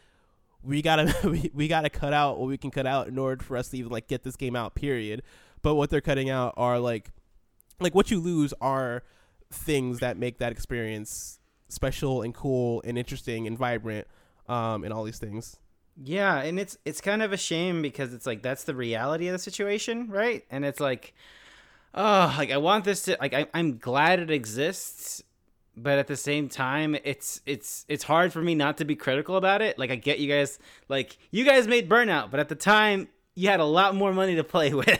[0.63, 3.57] We gotta we, we gotta cut out what we can cut out in order for
[3.57, 4.75] us to even like get this game out.
[4.75, 5.23] Period.
[5.61, 7.09] But what they're cutting out are like,
[7.79, 9.03] like what you lose are
[9.51, 14.07] things that make that experience special and cool and interesting and vibrant,
[14.47, 15.57] um, and all these things.
[16.03, 19.33] Yeah, and it's it's kind of a shame because it's like that's the reality of
[19.33, 20.45] the situation, right?
[20.51, 21.13] And it's like,
[21.95, 25.23] oh, like I want this to like I, I'm glad it exists,
[25.77, 29.37] but at the same time, it's it's it's hard for me not to be critical
[29.37, 29.77] about it.
[29.77, 30.57] Like I get you guys,
[30.89, 34.35] like you guys made Burnout, but at the time you had a lot more money
[34.35, 34.99] to play with,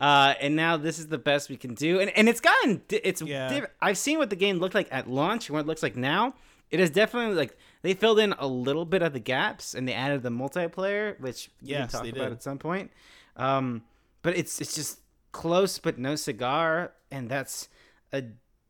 [0.00, 2.00] uh, and now this is the best we can do.
[2.00, 3.66] And and it's gotten it's yeah.
[3.82, 6.34] I've seen what the game looked like at launch and what it looks like now.
[6.70, 9.92] It is definitely like they filled in a little bit of the gaps and they
[9.92, 12.32] added the multiplayer, which yes, we can talk about did.
[12.32, 12.90] at some point.
[13.36, 13.82] Um,
[14.22, 15.00] but it's it's just
[15.32, 17.68] close but no cigar, and that's
[18.12, 18.22] a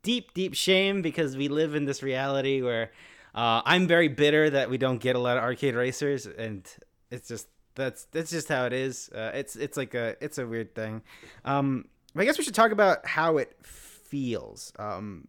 [0.05, 2.93] deep deep shame because we live in this reality where
[3.35, 6.65] uh, I'm very bitter that we don't get a lot of arcade racers, and
[7.11, 9.11] it's just that's that's just how it is.
[9.13, 11.03] Uh, it's it's like a it's a weird thing.
[11.45, 14.73] Um, I guess we should talk about how it feels.
[14.79, 15.27] Um,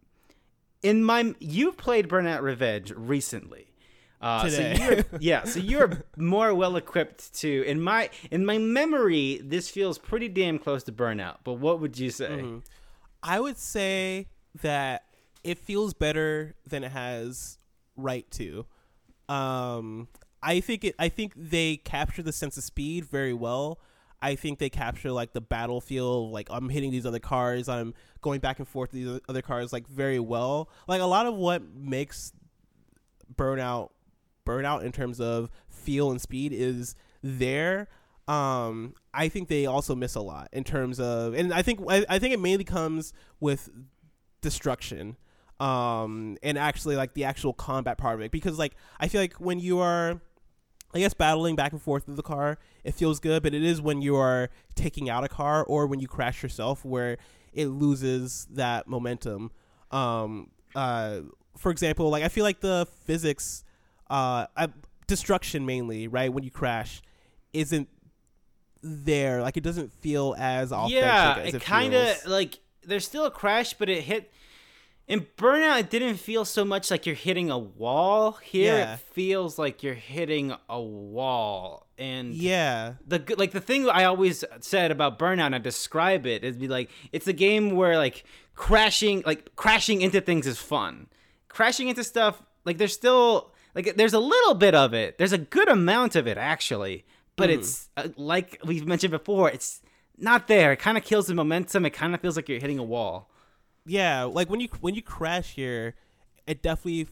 [0.83, 3.71] in my you've played Burnout Revenge recently.
[4.21, 4.75] Uh, Today.
[4.75, 7.63] So you're, yeah, so you're more well equipped to.
[7.65, 11.37] In my in my memory, this feels pretty damn close to Burnout.
[11.43, 12.29] But what would you say?
[12.29, 12.57] Mm-hmm.
[13.23, 14.27] I would say
[14.61, 15.03] that
[15.43, 17.57] it feels better than it has
[17.95, 18.65] right to.
[19.29, 20.07] Um,
[20.41, 20.95] I think it.
[20.99, 23.79] I think they capture the sense of speed very well.
[24.21, 28.39] I think they capture like the battlefield, like I'm hitting these other cars, I'm going
[28.39, 30.69] back and forth these other cars, like very well.
[30.87, 32.33] Like a lot of what makes
[33.35, 33.89] Burnout
[34.45, 37.87] burnout in terms of feel and speed is there.
[38.27, 42.05] Um, I think they also miss a lot in terms of, and I think I,
[42.09, 43.69] I think it mainly comes with
[44.45, 45.17] destruction,
[45.59, 49.33] um, and actually like the actual combat part of it because like I feel like
[49.33, 50.21] when you are,
[50.93, 53.81] I guess battling back and forth with the car, it feels good, but it is
[53.81, 57.17] when you are taking out a car or when you crash yourself where
[57.51, 59.51] it loses that momentum.
[59.91, 61.21] Um, uh,
[61.57, 63.63] for example, like I feel like the physics
[64.09, 64.45] uh,
[65.07, 66.31] destruction mainly, right?
[66.31, 67.01] When you crash,
[67.51, 67.89] isn't
[68.85, 69.41] there.
[69.41, 71.01] Like it doesn't feel as authentic.
[71.01, 74.31] Yeah, as it, it kind of like there's still a crash, but it hit.
[75.07, 78.33] In Burnout, it didn't feel so much like you're hitting a wall.
[78.41, 78.93] Here, yeah.
[78.95, 84.43] it feels like you're hitting a wall, and yeah, the like the thing I always
[84.61, 88.23] said about Burnout, and I describe it is be like it's a game where like
[88.55, 91.07] crashing, like crashing into things is fun.
[91.49, 95.17] Crashing into stuff, like there's still like there's a little bit of it.
[95.17, 97.55] There's a good amount of it actually, but mm.
[97.55, 99.51] it's uh, like we've mentioned before.
[99.51, 99.81] It's
[100.17, 100.71] not there.
[100.71, 101.85] It kind of kills the momentum.
[101.85, 103.29] It kind of feels like you're hitting a wall.
[103.85, 105.95] Yeah, like when you when you crash here,
[106.47, 107.07] it definitely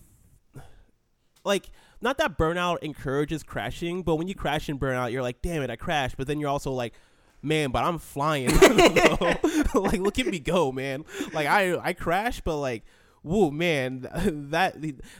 [1.43, 1.69] like
[2.01, 5.69] not that burnout encourages crashing, but when you crash in burnout, you're like, damn it,
[5.69, 6.17] I crashed.
[6.17, 6.93] But then you're also like,
[7.41, 8.47] man, but I'm flying.
[9.73, 11.05] like, look at me go, man.
[11.31, 12.83] Like I I crash, but like
[13.23, 14.01] whoa man
[14.51, 14.75] that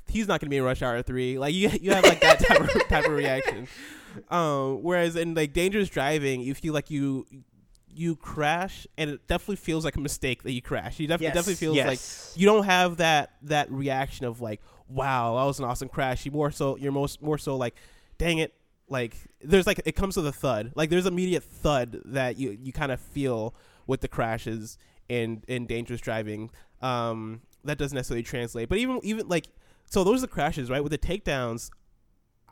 [0.07, 2.59] he's not gonna be in rush hour 3 like you you have like that type
[2.59, 3.65] of, type of reaction
[4.29, 7.25] um whereas in like dangerous driving you feel like you
[7.95, 11.33] you crash and it definitely feels like a mistake that you crash you def- yes,
[11.33, 11.87] definitely feels yes.
[12.33, 16.25] like you don't have that that reaction of like wow that was an awesome crash
[16.25, 17.75] you more so you're most more so like
[18.17, 18.53] dang it
[18.89, 22.71] like there's like it comes with a thud like there's immediate thud that you you
[22.71, 23.55] kind of feel
[23.87, 24.77] with the crashes
[25.09, 26.49] and and dangerous driving
[26.81, 28.69] um that doesn't necessarily translate.
[28.69, 29.47] But even even like
[29.85, 30.83] so those are the crashes, right?
[30.83, 31.69] With the takedowns,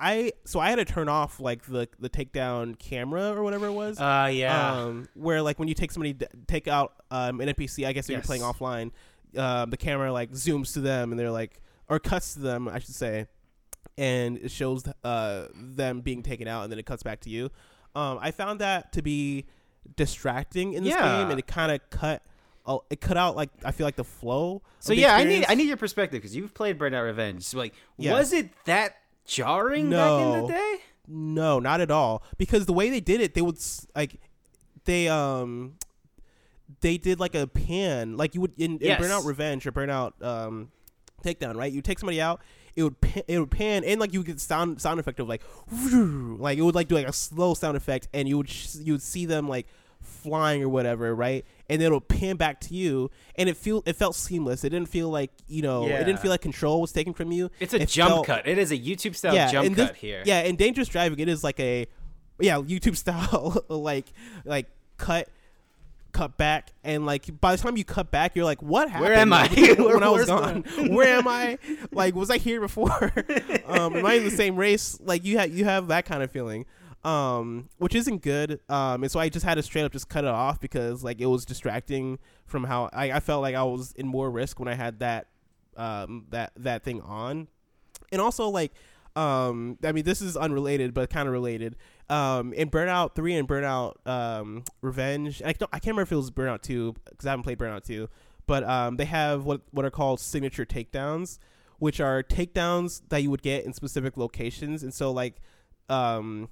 [0.02, 3.74] I so I had to turn off like the the takedown camera or whatever it
[3.74, 4.00] was.
[4.00, 4.74] Uh yeah.
[4.74, 8.16] Um, where like when you take somebody take out um, an NPC, I guess yes.
[8.16, 8.92] you're playing offline,
[9.38, 12.80] uh, the camera like zooms to them and they're like or cuts to them, I
[12.80, 13.28] should say,
[13.98, 17.52] and it shows uh them being taken out and then it cuts back to you.
[17.94, 19.46] Um, I found that to be
[19.96, 21.20] distracting in this yeah.
[21.20, 22.24] game, and it kind of cut.
[22.90, 24.62] It cut out like I feel like the flow.
[24.80, 25.46] So the yeah, experience.
[25.50, 27.44] I need I need your perspective because you've played Burnout Revenge.
[27.44, 28.14] So like, yeah.
[28.14, 28.96] was it that
[29.32, 30.76] jarring no, back in the day?
[31.08, 32.24] No, not at all.
[32.38, 33.58] Because the way they did it, they would
[33.96, 34.20] like
[34.86, 35.76] they um
[36.82, 39.02] they did like a pan like you would in, in yes.
[39.02, 40.72] Burnout Revenge or Burnout um
[41.24, 41.72] Takedown, right?
[41.72, 42.42] You take somebody out,
[42.76, 45.28] it would pan, it would pan and like you would get sound sound effect of
[45.28, 48.76] like like it would like do like a slow sound effect and you would sh-
[48.76, 49.68] you would see them like
[50.02, 51.46] flying or whatever, right?
[51.70, 54.64] And it'll pan back to you, and it feel it felt seamless.
[54.64, 56.00] It didn't feel like you know, yeah.
[56.00, 57.50] it didn't feel like control was taken from you.
[57.60, 58.48] It's a it jump felt, cut.
[58.48, 60.24] It is a YouTube style yeah, jump this, cut here.
[60.26, 61.88] Yeah, in Dangerous Driving, it is like a
[62.40, 64.12] yeah YouTube style like
[64.46, 65.30] like cut
[66.12, 69.18] cut back and like by the time you cut back you're like what happened where
[69.18, 69.48] am i
[69.80, 71.58] when i was gone where am i
[71.92, 73.14] like was i here before
[73.66, 76.30] um am i in the same race like you have you have that kind of
[76.30, 76.66] feeling
[77.04, 80.24] um which isn't good um and so i just had to straight up just cut
[80.24, 83.92] it off because like it was distracting from how i, I felt like i was
[83.94, 85.28] in more risk when i had that
[85.78, 87.48] um that that thing on.
[88.12, 88.74] And also like
[89.16, 91.76] um i mean this is unrelated but kind of related.
[92.10, 96.18] Um, in Burnout Three and Burnout um, Revenge, I, don't, I can't remember if it
[96.18, 98.10] was Burnout Two because I haven't played Burnout Two,
[98.48, 101.40] but um, they have what what are called signature takedowns,
[101.80, 105.38] which are takedowns that you would get in specific locations, and so like
[105.88, 106.50] um,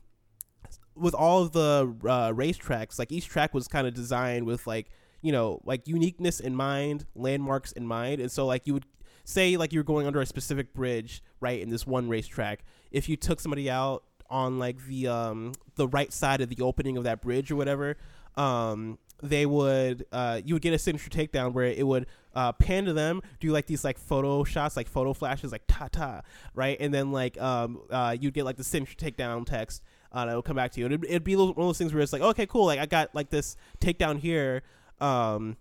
[0.99, 4.87] with all of the uh, racetracks, like each track was kind of designed with like
[5.21, 8.85] you know like uniqueness in mind, landmarks in mind, and so like you would
[9.23, 12.63] say like you're going under a specific bridge right in this one racetrack.
[12.91, 16.97] If you took somebody out on like the um the right side of the opening
[16.97, 17.97] of that bridge or whatever,
[18.35, 22.85] um, they would uh, you would get a signature takedown where it would uh, pan
[22.85, 26.21] to them, do like these like photo shots, like photo flashes, like ta ta,
[26.53, 29.83] right, and then like um uh, you'd get like the signature takedown text.
[30.11, 30.85] Uh, that would come back to you.
[30.85, 32.85] And it'd, it'd be one of those things where it's like, okay, cool, like I
[32.85, 34.63] got like this takedown here.
[34.99, 35.57] Um,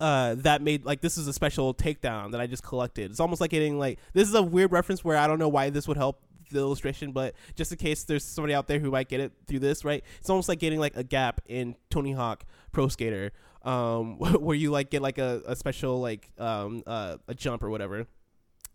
[0.00, 3.10] uh, that made like this is a special takedown that I just collected.
[3.10, 5.70] It's almost like getting like this is a weird reference where I don't know why
[5.70, 6.20] this would help
[6.50, 9.60] the illustration, but just in case there's somebody out there who might get it through
[9.60, 10.02] this, right?
[10.20, 14.70] It's almost like getting like a gap in Tony Hawk Pro Skater, um, where you
[14.70, 18.06] like get like a, a special like um, uh, a jump or whatever,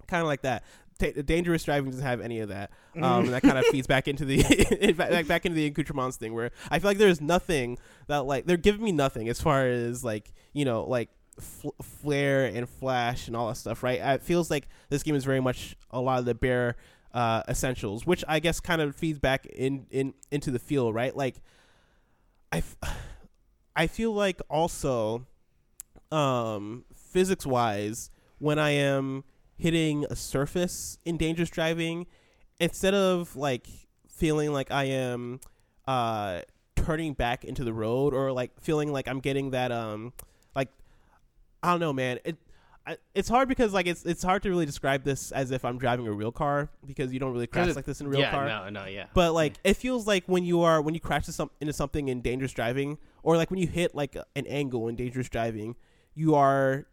[0.07, 0.63] kind of like that.
[0.99, 4.07] T- dangerous driving doesn't have any of that, um, and that kind of feeds back
[4.07, 8.25] into the back, back into the accoutrements thing, where I feel like there's nothing that
[8.25, 11.09] like they're giving me nothing as far as like you know like
[11.39, 13.99] Fl- flare and flash and all that stuff, right?
[14.01, 16.75] It feels like this game is very much a lot of the bare
[17.13, 21.15] uh, essentials, which I guess kind of feeds back in, in into the feel, right?
[21.15, 21.35] Like,
[22.51, 22.75] I, f-
[23.75, 25.27] I feel like also,
[26.11, 28.09] um, physics wise,
[28.39, 29.23] when I am
[29.59, 32.07] hitting a surface in dangerous driving,
[32.59, 33.67] instead of like
[34.07, 35.39] feeling like I am,
[35.87, 36.41] uh,
[36.75, 40.13] turning back into the road or like feeling like I'm getting that um,
[40.55, 40.69] like,
[41.61, 42.19] I don't know, man.
[42.25, 42.37] It
[43.13, 46.07] it's hard because like it's it's hard to really describe this as if I'm driving
[46.07, 48.47] a real car because you don't really crash like this in a real yeah, car.
[48.47, 49.07] No, no, yeah.
[49.13, 52.51] But like it feels like when you are when you crash into something in dangerous
[52.51, 55.75] driving, or like when you hit like an angle in dangerous driving,
[56.15, 56.87] you are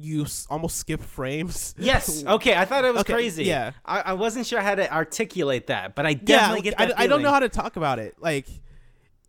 [0.00, 1.74] you s- almost skip frames.
[1.78, 2.24] Yes.
[2.36, 2.54] Okay.
[2.54, 3.44] I thought it was okay, crazy.
[3.44, 3.72] Yeah.
[3.84, 6.98] I, I wasn't sure how to articulate that, but I definitely get that.
[6.98, 8.14] I, I don't know how to talk about it.
[8.18, 8.46] Like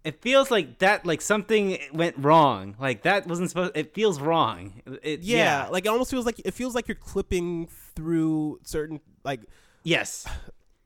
[0.08, 4.82] it feels like that like something went wrong like that wasn't supposed it feels wrong
[5.04, 9.02] it, yeah, yeah, like it almost feels like it feels like you're clipping through certain
[9.26, 9.42] like
[9.84, 10.26] yes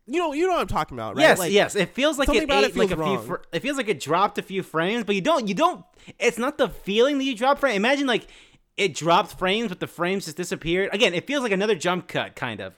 [0.08, 2.30] you know you know what i'm talking about right yes like, yes it feels like
[2.30, 3.20] it ate it like a wrong.
[3.20, 5.86] few fr- it feels like it dropped a few frames but you don't you don't
[6.18, 8.28] it's not the feeling that you drop frame imagine like
[8.78, 12.36] it dropped frames but the frames just disappeared again it feels like another jump cut
[12.36, 12.78] kind of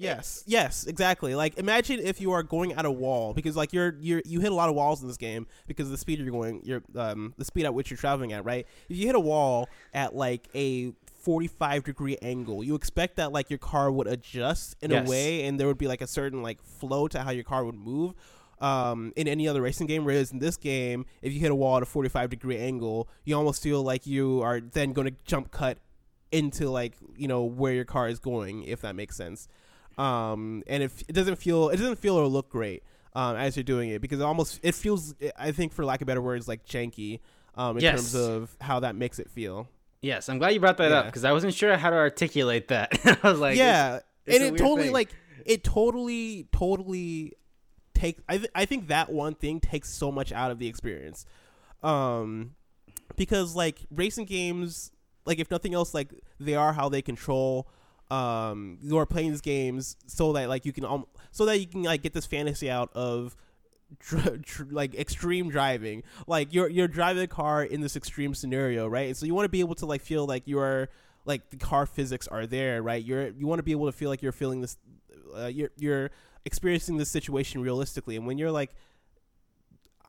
[0.00, 1.34] Yes, yes, exactly.
[1.34, 4.50] Like imagine if you are going at a wall because like you're you're you hit
[4.50, 7.34] a lot of walls in this game because of the speed you're going, you're um
[7.36, 8.66] the speed at which you're traveling at, right?
[8.88, 13.50] If you hit a wall at like a 45 degree angle, you expect that like
[13.50, 15.06] your car would adjust in yes.
[15.06, 17.64] a way and there would be like a certain like flow to how your car
[17.66, 18.14] would move.
[18.60, 21.78] Um, in any other racing game, whereas in this game, if you hit a wall
[21.78, 25.50] at a 45 degree angle, you almost feel like you are then going to jump
[25.50, 25.78] cut
[26.30, 29.48] into like you know where your car is going, if that makes sense
[30.00, 32.82] um, and it, it doesn't feel it doesn't feel or look great
[33.14, 36.06] um, as you're doing it because it almost it feels I think for lack of
[36.06, 37.20] better words like janky
[37.54, 37.96] um, in yes.
[37.96, 39.68] terms of how that makes it feel.
[40.00, 41.00] Yes, I'm glad you brought that yeah.
[41.00, 42.98] up because I wasn't sure how to articulate that.
[43.22, 44.92] I was like, yeah, it's, it's and it totally thing.
[44.92, 45.10] like
[45.44, 47.34] it totally totally
[48.00, 48.22] takes.
[48.28, 51.26] I th- I think that one thing takes so much out of the experience,
[51.82, 52.54] um,
[53.16, 54.92] because like racing games,
[55.24, 57.68] like if nothing else, like they are how they control
[58.10, 61.66] um, you are playing these games so that like you can um, so that you
[61.66, 63.36] can like get this fantasy out of
[64.70, 66.02] like extreme driving.
[66.26, 69.08] Like you're you're driving a car in this extreme scenario right?
[69.08, 70.88] And so you want to be able to like feel like you are
[71.24, 73.04] like the car physics are there right?
[73.04, 74.76] You're you want to be able to feel like you're feeling this
[75.36, 76.10] uh, you're you're
[76.44, 78.74] experiencing this situation realistically and when you're like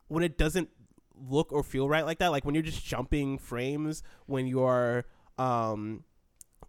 [0.08, 0.68] when it doesn't
[1.28, 5.04] look or feel right like that like when you're just jumping frames when you're
[5.38, 6.04] um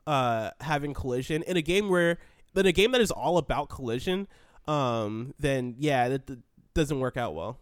[0.06, 2.18] uh having collision in a game where
[2.56, 4.28] in a game that is all about collision
[4.68, 6.40] um then yeah that, that
[6.74, 7.58] doesn't work out well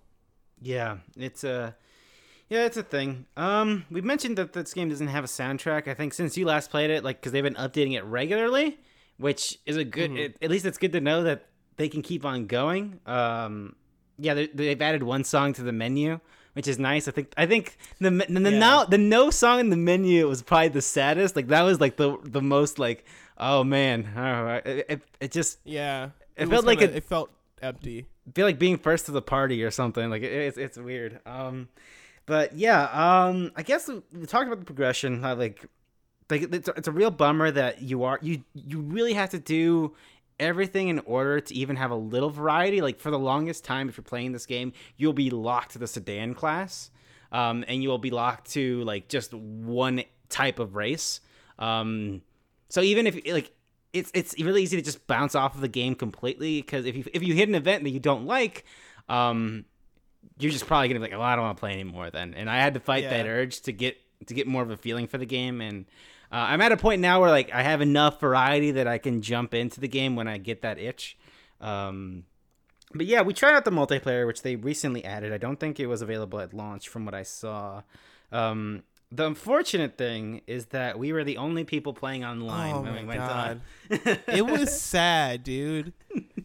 [0.61, 1.75] Yeah, it's a
[2.49, 3.25] yeah, it's a thing.
[3.37, 5.87] Um, we mentioned that this game doesn't have a soundtrack.
[5.87, 8.77] I think since you last played it, like because they've been updating it regularly,
[9.17, 10.11] which is a good.
[10.11, 10.19] Mhm.
[10.19, 11.47] It, at least it's good to know that
[11.81, 12.99] they can keep on going.
[13.05, 13.75] Um,
[14.19, 16.19] yeah, they- they've added one song to the menu,
[16.53, 17.07] which is nice.
[17.07, 17.33] I think.
[17.37, 18.59] I think the the, the Yeah.
[18.59, 21.35] no the no song in the menu was probably the saddest.
[21.35, 23.05] Like that was like the the most like
[23.37, 27.03] oh man, oh, it, it, it just yeah It was felt like kinda- a- it
[27.03, 30.09] felt empty feel like being first to the party or something.
[30.09, 31.19] Like it, it's it's weird.
[31.25, 31.67] Um,
[32.27, 35.21] but yeah, um, I guess we talked about the progression.
[35.23, 35.65] How like
[36.29, 39.39] like it's a, it's a real bummer that you are you you really have to
[39.39, 39.95] do
[40.41, 42.81] everything in order to even have a little variety.
[42.81, 45.87] Like for the longest time, if you're playing this game, you'll be locked to the
[45.87, 46.91] sedan class,
[47.31, 51.21] um, and you'll be locked to like just one type of race.
[51.59, 52.21] Um,
[52.69, 53.51] so even if like
[53.93, 57.05] it's it's really easy to just bounce off of the game completely because if you
[57.13, 58.65] if you hit an event that you don't like,
[59.07, 59.65] um,
[60.39, 62.33] you're just probably gonna be like, oh, I don't want to play anymore then.
[62.33, 65.07] And I had to fight that urge to get to get more of a feeling
[65.07, 65.61] for the game.
[65.61, 65.85] And
[66.31, 69.53] I'm at a point now where like I have enough variety that I can jump
[69.53, 71.17] into the game when I get that itch.
[71.59, 72.25] Um,
[72.93, 75.33] but yeah, we tried out the multiplayer, which they recently added.
[75.33, 77.83] I don't think it was available at launch, from what I saw.
[78.31, 82.93] Um, the unfortunate thing is that we were the only people playing online Oh when
[82.93, 83.61] my we went God.
[83.91, 83.97] on.
[84.27, 85.91] it was sad, dude.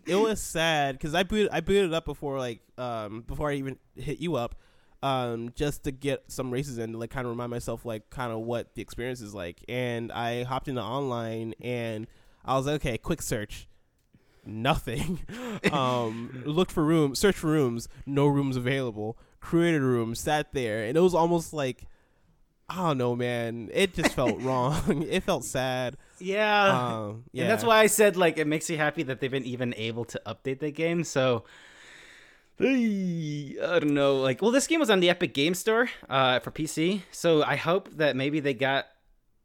[0.04, 3.78] It was sad because I boot I booted up before like um before I even
[3.94, 4.56] hit you up,
[5.02, 8.32] um just to get some races in to like kind of remind myself like kind
[8.32, 9.62] of what the experience is like.
[9.68, 12.06] And I hopped into online and
[12.44, 13.68] I was like, okay, quick search.
[14.44, 15.20] Nothing.
[15.72, 19.18] um, looked for rooms, search for rooms, no rooms available.
[19.40, 21.86] Created a room, sat there, and it was almost like,
[22.68, 23.70] I don't know, man.
[23.72, 25.04] It just felt wrong.
[25.08, 25.96] It felt sad.
[26.18, 26.64] yeah.
[26.96, 29.44] Um, yeah, And that's why I said like it makes you happy that they've been
[29.44, 31.04] even able to update the game.
[31.04, 31.44] So
[32.60, 34.16] I don't know.
[34.16, 37.56] Like, well, this game was on the Epic Game Store uh, for PC, so I
[37.56, 38.86] hope that maybe they got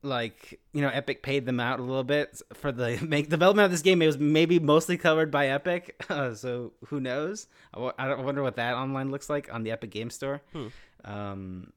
[0.04, 3.72] like you know Epic paid them out a little bit for the make development of
[3.72, 4.02] this game.
[4.02, 7.48] It was maybe mostly covered by Epic, uh, so who knows?
[7.74, 10.42] I don't- I wonder what that online looks like on the Epic Game Store.
[10.54, 10.68] Hmm.
[11.04, 11.74] Um,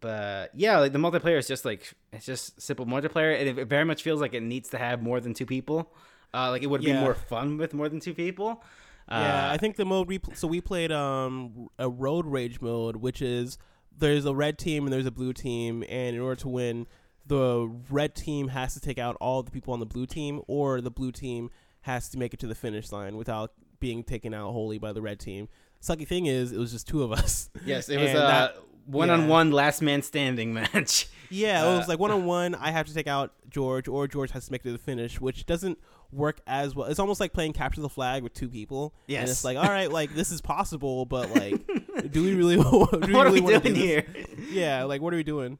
[0.00, 3.84] but yeah, like the multiplayer is just like it's just simple multiplayer, and it very
[3.84, 5.92] much feels like it needs to have more than two people.
[6.32, 8.62] Uh, like it would be more fun with more than two people.
[9.10, 12.60] Yeah, Uh, I think the mode we pl- so we played um a road rage
[12.60, 13.58] mode, which is
[13.96, 16.86] there's a red team and there's a blue team, and in order to win,
[17.26, 20.80] the red team has to take out all the people on the blue team, or
[20.80, 21.50] the blue team
[21.82, 25.00] has to make it to the finish line without being taken out wholly by the
[25.02, 25.48] red team.
[25.82, 27.50] Sucky thing is, it was just two of us.
[27.64, 31.06] yes, it was a that- one-on-one last man standing match.
[31.30, 32.54] Yeah, it Uh, was like one on one.
[32.54, 35.20] I have to take out George, or George has to make it to the finish,
[35.20, 35.78] which doesn't
[36.12, 36.88] work as well.
[36.88, 38.94] It's almost like playing capture the flag with two people.
[39.06, 41.66] Yes, and it's like all right, like this is possible, but like,
[42.10, 42.56] do we really?
[42.56, 44.06] do we what really are we doing do here?
[44.50, 45.58] Yeah, like what are we doing?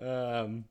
[0.00, 0.64] Um,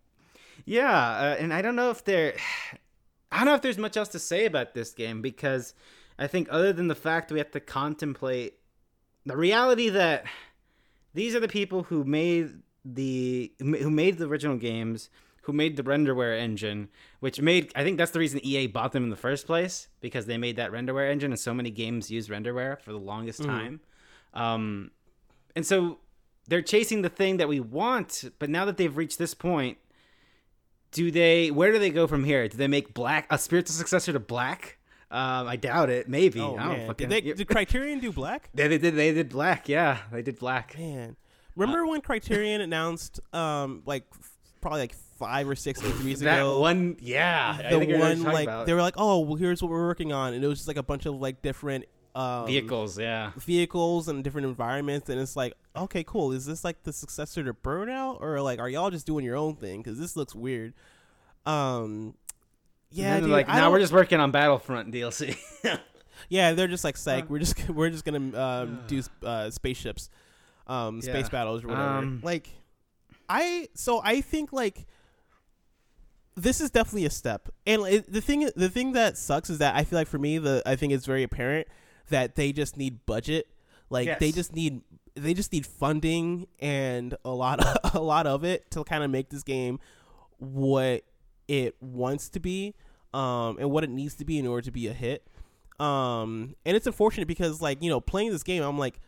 [0.65, 2.35] yeah, uh, and I don't know if there,
[3.31, 5.73] I don't know if there's much else to say about this game because
[6.17, 8.55] I think other than the fact we have to contemplate
[9.25, 10.25] the reality that
[11.13, 15.09] these are the people who made the who made the original games,
[15.45, 19.03] who made the renderware engine, which made I think that's the reason EA bought them
[19.03, 22.29] in the first place because they made that renderware engine, and so many games use
[22.29, 23.45] renderware for the longest Mhm.
[23.45, 23.79] time.
[24.34, 24.91] Um,
[25.55, 25.99] and so
[26.47, 29.77] they're chasing the thing that we want, but now that they've reached this point,
[30.91, 31.51] do they?
[31.51, 32.47] Where do they go from here?
[32.47, 34.77] Do they make Black a spiritual successor to Black?
[35.12, 36.10] Um, I doubt it.
[36.10, 36.39] Maybe.
[36.39, 37.10] Oh I don't man, fucking.
[37.10, 38.49] did they did Criterion do Black?
[38.55, 38.95] They, they did.
[38.95, 39.69] They did Black.
[39.69, 40.78] Yeah, they did Black.
[40.78, 41.15] Man,
[41.55, 44.03] remember when Criterion announced um like
[44.61, 46.59] probably like five or six E3s That ago?
[46.59, 46.97] one.
[46.99, 48.66] Yeah, I the think I know what you're one talking like about.
[48.66, 50.78] they were like, oh, well, here's what we're working on, and it was just like
[50.78, 51.86] a bunch of like different
[52.16, 52.97] um, vehicles.
[52.97, 53.32] Yeah.
[53.38, 57.53] vehicles and different environments and it's like okay cool is this like the successor to
[57.53, 60.74] burnout or like are y'all just doing your own thing because this looks weird
[61.45, 62.13] um
[62.91, 65.36] yeah dude, like I now we're just working on Battlefront DLC.
[66.30, 70.09] yeah they're just like psych we're just we're just gonna um, do uh, spaceships
[70.68, 71.30] um space Yeah.
[71.30, 72.47] battles or whatever Um, like
[73.28, 74.88] i so i think like
[76.36, 79.75] this is definitely a step and it, the thing the thing that sucks is that
[79.75, 81.67] i feel like for me the i think it's very apparent
[82.09, 83.47] that they just need budget
[83.89, 84.19] Like yes.
[84.19, 84.81] they just need
[85.15, 89.09] they just need funding and a lot of, a lot of it to kind of
[89.09, 89.79] make this game
[90.38, 91.03] what
[91.47, 92.75] it wants to be
[93.13, 95.25] um, and what it needs to be in order to be a hit.
[95.79, 98.99] Um, and it's unfortunate because like you know playing this game, I'm like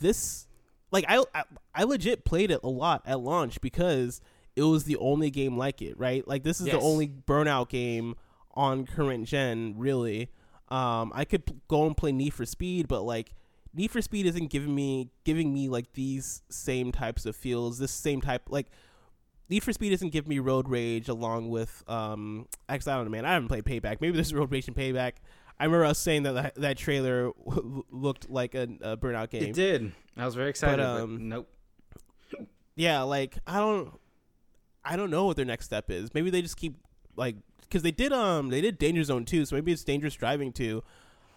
[0.00, 0.46] this
[0.90, 4.20] like I, I I legit played it a lot at launch because
[4.58, 6.26] it was the only game like it, right?
[6.26, 6.76] Like this is yes.
[6.76, 8.16] the only Burnout game
[8.54, 10.30] on current gen, really.
[10.68, 13.32] Um, I could go and play Need for Speed, but like
[13.72, 17.78] Need for Speed isn't giving me giving me like these same types of feels.
[17.78, 18.66] This same type like
[19.48, 22.48] Need for Speed doesn't give me road rage along with um.
[22.68, 23.24] Actually, I don't know, man.
[23.24, 24.00] I haven't played Payback.
[24.00, 25.12] Maybe this is road rage and Payback.
[25.60, 27.32] I remember us saying that that, that trailer
[27.90, 29.42] looked like a, a, Burnout game.
[29.42, 29.92] It did.
[30.16, 30.78] I was very excited.
[30.78, 31.48] But, um, but nope.
[32.76, 33.92] Yeah, like I don't,
[34.88, 36.12] I don't know what their next step is.
[36.14, 36.76] Maybe they just keep
[37.16, 40.52] like because they did um they did Danger Zone too, so maybe it's Dangerous Driving
[40.52, 40.82] too.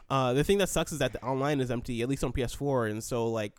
[0.10, 2.92] Uh, the thing that sucks is that the online is empty, at least on PS4,
[2.92, 3.54] and so like,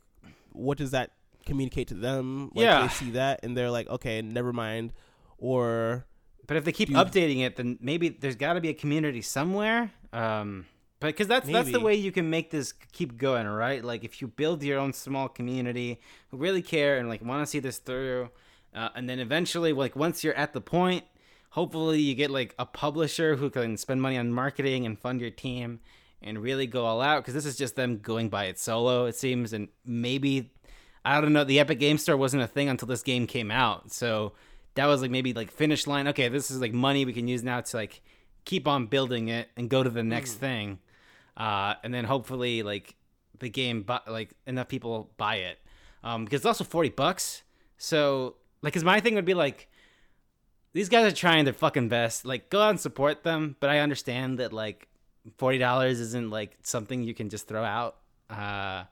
[0.52, 1.12] what does that
[1.46, 2.50] communicate to them?
[2.54, 4.92] Like, yeah, they see that and they're like, okay, never mind.
[5.38, 6.06] Or,
[6.46, 9.90] but if they keep updating it, then maybe there's got to be a community somewhere.
[10.12, 10.66] Um,
[11.00, 11.54] but because that's maybe.
[11.54, 13.84] that's the way you can make this keep going, right?
[13.84, 17.50] Like if you build your own small community who really care and like want to
[17.50, 18.30] see this through,
[18.74, 21.04] uh, and then eventually, like once you're at the point,
[21.50, 25.30] hopefully you get like a publisher who can spend money on marketing and fund your
[25.30, 25.80] team
[26.22, 29.16] and really go all out because this is just them going by it solo it
[29.16, 30.52] seems and maybe
[31.04, 33.92] i don't know the epic game store wasn't a thing until this game came out.
[33.92, 34.32] So
[34.74, 37.42] that was like maybe like finish line okay this is like money we can use
[37.42, 38.00] now to like
[38.44, 40.38] keep on building it and go to the next mm.
[40.38, 40.78] thing.
[41.36, 42.94] Uh, and then hopefully like
[43.38, 45.58] the game bu- like enough people buy it.
[46.04, 47.42] Um, because it's also 40 bucks.
[47.78, 49.68] So like because my thing would be like
[50.72, 53.78] these guys are trying their fucking best like go out and support them but i
[53.80, 54.88] understand that like
[55.36, 57.96] forty dollars isn't like something you can just throw out.
[58.30, 58.84] Uh,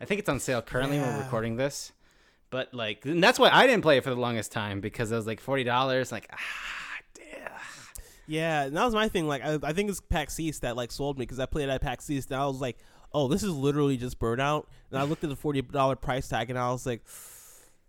[0.00, 1.06] I think it's on sale currently yeah.
[1.06, 1.92] when we're recording this,
[2.50, 5.26] but like that's why I didn't play it for the longest time because it was
[5.26, 6.12] like forty dollars.
[6.12, 6.38] Like ah,
[7.14, 7.50] damn.
[8.26, 9.26] Yeah, and that was my thing.
[9.28, 11.80] Like I, I think it's PAX East that like sold me because I played at
[11.80, 12.78] PAX East and I was like,
[13.12, 14.66] oh, this is literally just Burnout.
[14.90, 17.06] And I looked at the forty dollar price tag and I was like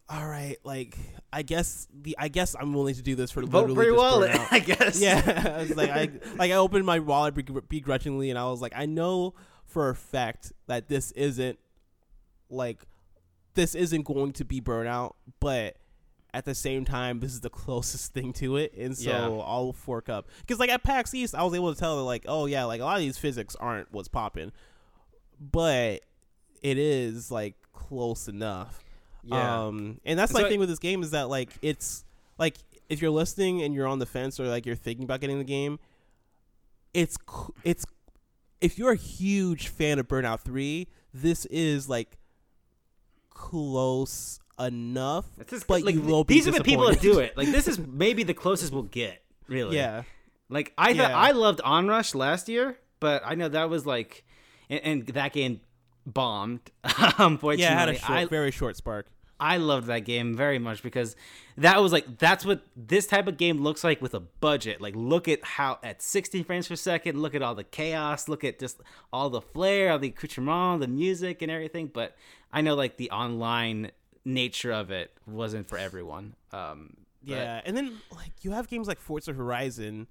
[0.09, 0.97] all right, like
[1.33, 4.31] I guess the I guess I'm willing to do this for vote for your wallet.
[4.51, 4.99] I guess.
[4.99, 7.35] Yeah, I was like I like I opened my wallet
[7.69, 9.33] begrudgingly, and I was like, I know
[9.65, 11.59] for a fact that this isn't
[12.49, 12.83] like
[13.55, 15.75] this isn't going to be burnout, but
[16.33, 19.43] at the same time, this is the closest thing to it, and so yeah.
[19.43, 20.29] I'll fork up.
[20.39, 22.79] Because like at PAX East, I was able to tell that like, oh yeah, like
[22.79, 24.53] a lot of these physics aren't what's popping,
[25.39, 26.01] but
[26.61, 28.83] it is like close enough.
[29.23, 29.65] Yeah.
[29.65, 32.05] Um, and that's so, the thing with this game is that like it's
[32.37, 32.55] like
[32.89, 35.43] if you're listening and you're on the fence or like you're thinking about getting the
[35.43, 35.79] game,
[36.93, 37.17] it's
[37.63, 37.85] it's
[38.61, 42.17] if you're a huge fan of Burnout Three, this is like
[43.29, 45.25] close enough.
[45.47, 47.37] Just, but like, you will these are the people that do it.
[47.37, 49.23] Like this is maybe the closest we'll get.
[49.47, 49.75] Really.
[49.77, 50.03] Yeah.
[50.49, 51.15] Like I yeah.
[51.15, 54.23] I loved Onrush last year, but I know that was like,
[54.69, 55.61] and, and that game
[56.07, 56.71] bombed.
[57.17, 59.07] Unfortunately, yeah, had a short, I, very short spark.
[59.39, 61.15] I loved that game very much because
[61.57, 64.81] that was like that's what this type of game looks like with a budget.
[64.81, 68.43] Like look at how at 60 frames per second, look at all the chaos, look
[68.43, 68.81] at just
[69.13, 71.91] all the flair, all the accoutrement, the music and everything.
[71.93, 72.15] But
[72.51, 73.91] I know like the online
[74.25, 76.35] nature of it wasn't for everyone.
[76.51, 80.07] Um, yeah, and then like you have games like Forza Horizon,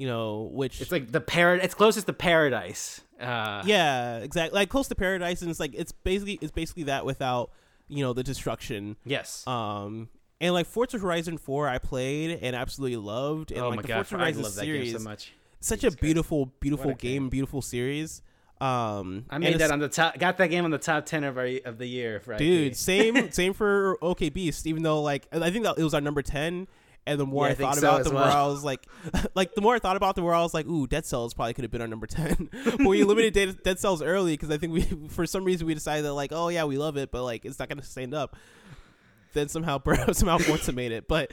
[0.00, 1.62] you know, which it's like the parad.
[1.62, 3.02] It's closest to paradise.
[3.20, 4.58] Uh, yeah, exactly.
[4.58, 7.50] Like close to paradise, and it's like it's basically it's basically that without
[7.86, 8.96] you know the destruction.
[9.04, 9.46] Yes.
[9.46, 10.08] Um,
[10.40, 13.52] and like Forza Horizon Four, I played and absolutely loved.
[13.52, 15.32] And oh like my the god, Forza Horizon I love series, that game so much.
[15.60, 18.22] Such Jesus a beautiful, beautiful game, game, beautiful series.
[18.58, 20.18] Um, I made that on the top.
[20.18, 22.20] Got that game on the top ten of our of the year.
[22.20, 24.66] For dude, same same for OK Beast.
[24.66, 26.68] Even though like I think that it was our number ten,
[27.10, 28.24] and the more yeah, I, I thought so about it, the well.
[28.24, 28.86] more I was like,
[29.34, 31.34] like the more I thought about it, the more I was like, ooh, Dead Cells
[31.34, 32.48] probably could have been our number ten.
[32.64, 36.04] but we eliminated Dead Cells early because I think we, for some reason, we decided
[36.04, 38.36] that like, oh yeah, we love it, but like it's not gonna stand up.
[39.32, 39.80] Then somehow,
[40.12, 41.32] somehow Forza made it, but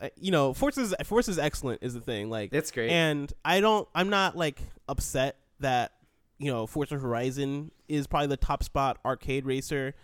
[0.00, 2.28] uh, you know, Forza's Forza's excellent is the thing.
[2.28, 5.92] Like it's great, and I don't, I'm not like upset that
[6.38, 9.94] you know Forza Horizon is probably the top spot arcade racer.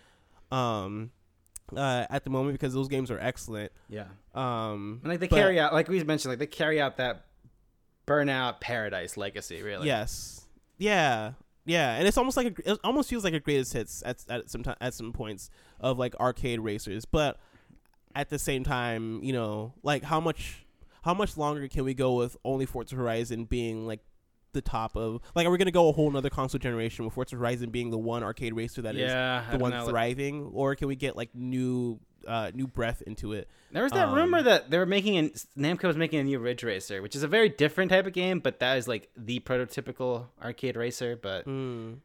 [0.51, 1.11] Um,
[1.75, 3.71] uh, at the moment because those games are excellent.
[3.89, 4.05] Yeah.
[4.33, 7.25] Um, and like they but, carry out, like we mentioned, like they carry out that
[8.07, 9.87] Burnout Paradise legacy, really.
[9.87, 10.45] Yes.
[10.77, 11.33] Yeah.
[11.65, 14.49] Yeah, and it's almost like a, it almost feels like a greatest hits at at
[14.49, 17.39] some time, at some points of like arcade racers, but
[18.15, 20.65] at the same time, you know, like how much
[21.03, 23.99] how much longer can we go with only Forza Horizon being like
[24.53, 27.35] the top of like are we gonna go a whole nother console generation with Forza
[27.35, 29.87] Horizon being the one arcade racer that yeah, is the one know.
[29.87, 33.47] thriving, or can we get like new uh, new breath into it?
[33.71, 36.39] There was that um, rumor that they were making an Namco was making a new
[36.39, 39.39] Ridge Racer, which is a very different type of game, but that is like the
[39.39, 41.15] prototypical arcade racer.
[41.15, 41.97] But mm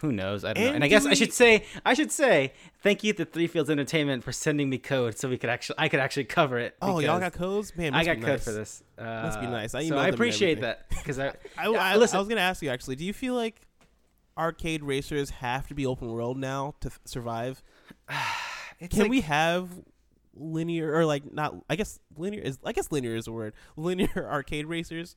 [0.00, 0.44] who knows?
[0.44, 0.74] I don't and know.
[0.76, 1.10] And I guess we...
[1.10, 2.52] I should say I should say
[2.82, 5.88] thank you to Three Fields Entertainment for sending me code so we could actually I
[5.88, 6.76] could actually cover it.
[6.82, 7.94] Oh, y'all got codes, man.
[7.94, 8.82] I got code for this.
[8.98, 9.74] Uh, must be nice.
[9.74, 12.62] I so I appreciate that because I I, I, I, listen, I was gonna ask
[12.62, 12.96] you actually.
[12.96, 13.60] Do you feel like
[14.36, 17.62] arcade racers have to be open world now to f- survive?
[18.90, 19.70] Can like, we have
[20.34, 21.54] linear or like not?
[21.70, 22.58] I guess linear is.
[22.64, 23.54] I guess linear is a word.
[23.76, 25.16] Linear arcade racers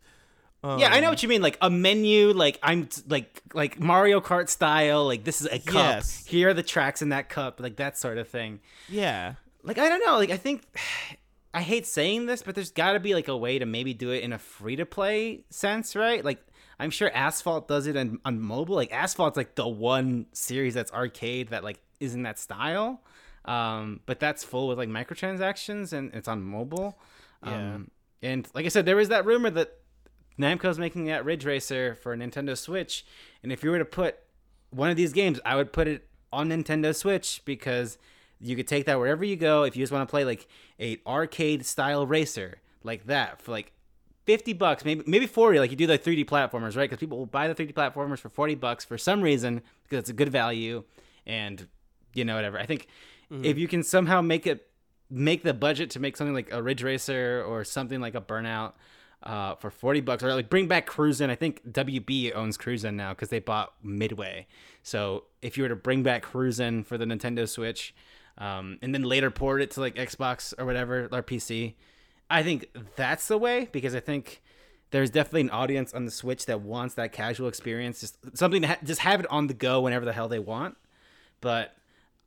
[0.64, 1.42] um, yeah, I know um, what you mean.
[1.42, 5.06] Like a menu, like I'm like like Mario Kart style.
[5.06, 5.76] Like this is a cup.
[5.96, 6.26] Yes.
[6.26, 7.60] Here are the tracks in that cup.
[7.60, 8.60] Like that sort of thing.
[8.90, 9.36] Yeah.
[9.64, 10.18] Like I don't know.
[10.18, 10.64] Like I think
[11.54, 14.12] I hate saying this, but there's got to be like a way to maybe do
[14.12, 16.24] it in a free to play sense, right?
[16.24, 16.46] Like
[16.80, 18.76] I'm sure Asphalt does it on, on mobile.
[18.76, 23.02] Like Asphalt's like the one series that's arcade that like is in that style.
[23.46, 27.00] Um, but that's full with like microtransactions and it's on mobile.
[27.46, 27.76] Yeah.
[27.76, 27.92] Um,
[28.22, 29.79] and like I said, there was that rumor that
[30.40, 33.06] Namco's making that Ridge Racer for Nintendo Switch,
[33.44, 34.20] and if you were to put
[34.72, 37.98] one of these games, I would put it on Nintendo Switch because
[38.40, 39.64] you could take that wherever you go.
[39.64, 40.48] If you just want to play like
[40.80, 43.74] a arcade style racer like that for like
[44.26, 46.90] 50 bucks, maybe maybe 40, like you do the 3D platformers, right?
[46.90, 50.10] Because people will buy the 3D platformers for 40 bucks for some reason because it's
[50.10, 50.84] a good value
[51.26, 51.68] and
[52.14, 52.58] you know whatever.
[52.58, 52.88] I think
[53.32, 53.44] mm-hmm.
[53.44, 54.68] if you can somehow make it
[55.10, 58.74] make the budget to make something like a Ridge Racer or something like a Burnout
[59.24, 61.30] uh, for 40 bucks or like bring back Cruis'n.
[61.30, 64.48] I think WB owns Cruis'n now because they bought Midway.
[64.84, 67.94] So if you were to bring back Cruis'n for the Nintendo Switch
[68.38, 71.74] um, and then later port it to like Xbox or whatever or PC,
[72.30, 74.42] I think that's the way because I think
[74.92, 78.70] there's definitely an audience on the Switch that wants that casual experience, just something to
[78.70, 80.78] ha- just have it on the go whenever the hell they want.
[81.42, 81.76] But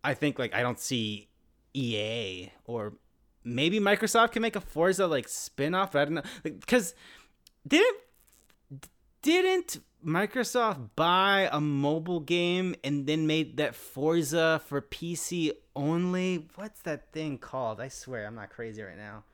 [0.05, 1.29] I think like I don't see
[1.75, 2.95] EA or
[3.45, 5.95] maybe Microsoft can make a Forza like spin-off.
[5.95, 6.23] I don't know.
[6.43, 6.95] Because
[7.67, 7.97] didn't
[9.23, 16.49] didn't Microsoft buy a mobile game and then made that Forza for PC only?
[16.57, 17.81] What's that thing called?
[17.81, 19.25] I swear I'm not crazy right now.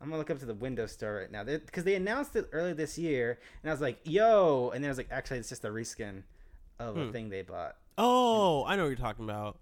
[0.00, 2.72] I'm gonna look up to the Windows Store right now because they announced it earlier
[2.72, 5.64] this year, and I was like, "Yo!" And then I was like, "Actually, it's just
[5.64, 6.22] a reskin
[6.78, 7.02] of hmm.
[7.02, 9.58] a thing they bought." Oh, I know what you're talking about.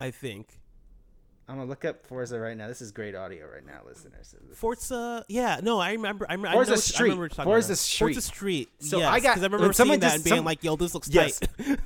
[0.00, 0.58] I think.
[1.48, 2.66] I'm gonna look up Forza right now.
[2.66, 4.34] This is great audio right now, listeners.
[4.54, 6.26] Forza, yeah, no, I remember.
[6.28, 6.56] I remember.
[6.56, 6.98] Forza I know, Street.
[6.98, 7.78] I remember Forza about.
[7.78, 8.14] Street.
[8.14, 8.68] Forza Street.
[8.80, 9.34] So yes, I got.
[9.36, 11.38] Because I remember seeing that and being some, like, "Yo, this looks yes.
[11.38, 11.78] tight."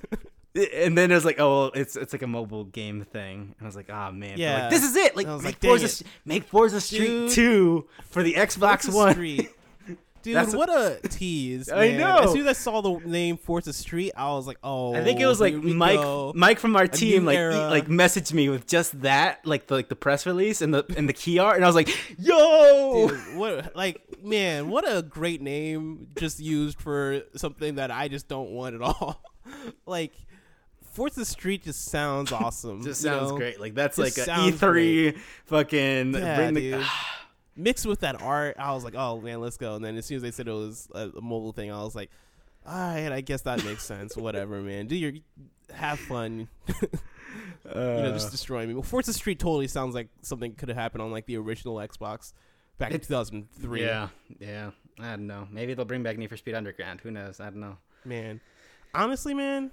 [0.75, 3.63] and then it was like, "Oh, well, it's it's like a mobile game thing," and
[3.63, 5.15] I was like, "Oh man, yeah, like, this is it!
[5.15, 9.51] Like, make like, Forza, make Forza Street Dude, Two for the Xbox Forza One." Street.
[10.23, 11.69] Dude, That's what a, a tease!
[11.73, 12.19] I know.
[12.19, 15.19] As soon as I saw the name Forza Street, I was like, "Oh." I think
[15.19, 16.33] it was like Mike, go.
[16.35, 19.97] Mike from our team, like like messaged me with just that, like the like the
[19.97, 23.75] press release and the and the key art, and I was like, "Yo!" Dude, what
[23.75, 28.75] like man, what a great name just used for something that I just don't want
[28.75, 29.23] at all.
[29.87, 30.13] like
[30.93, 32.83] Forza Street just sounds awesome.
[32.83, 33.37] just sounds know?
[33.37, 33.61] great.
[33.61, 35.17] Like that's just like a E three
[35.47, 36.85] fucking yeah, bring the.
[37.61, 39.75] Mixed with that art, I was like, oh man, let's go.
[39.75, 41.95] And then as soon as they said it was a, a mobile thing, I was
[41.95, 42.11] like,
[42.67, 44.17] all right, I guess that makes sense.
[44.17, 44.87] Whatever, man.
[44.87, 45.13] Do your
[45.73, 46.49] have fun.
[46.69, 46.73] uh,
[47.65, 48.31] you know, just uh.
[48.31, 48.75] destroy me.
[48.75, 52.33] Well, Forza Street totally sounds like something could have happened on like the original Xbox
[52.79, 53.83] back in 2003.
[53.83, 54.09] Yeah,
[54.39, 54.71] yeah.
[54.99, 55.49] I don't know.
[55.51, 57.01] Maybe they'll bring back Need for Speed Underground.
[57.01, 57.41] Who knows?
[57.41, 57.79] I don't know.
[58.05, 58.41] Man,
[58.95, 59.71] honestly, man,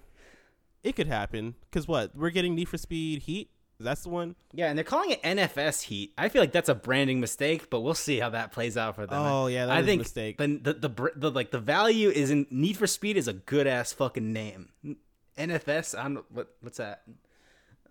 [0.84, 1.56] it could happen.
[1.72, 2.16] Cause what?
[2.16, 4.36] We're getting Need for Speed Heat that's the one.
[4.54, 6.14] Yeah, and they're calling it NFS Heat.
[6.18, 9.06] I feel like that's a branding mistake, but we'll see how that plays out for
[9.06, 9.22] them.
[9.22, 10.38] Oh yeah, I think mistake.
[10.38, 13.68] The, the, the the like the value is in Need for Speed is a good
[13.68, 14.70] ass fucking name.
[15.38, 17.04] NFS, I'm what what's that?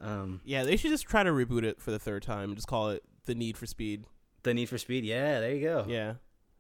[0.01, 2.55] Um, yeah, they should just try to reboot it for the third time.
[2.55, 4.05] Just call it the Need for Speed.
[4.43, 5.05] The Need for Speed.
[5.05, 5.85] Yeah, there you go.
[5.89, 6.15] Yeah.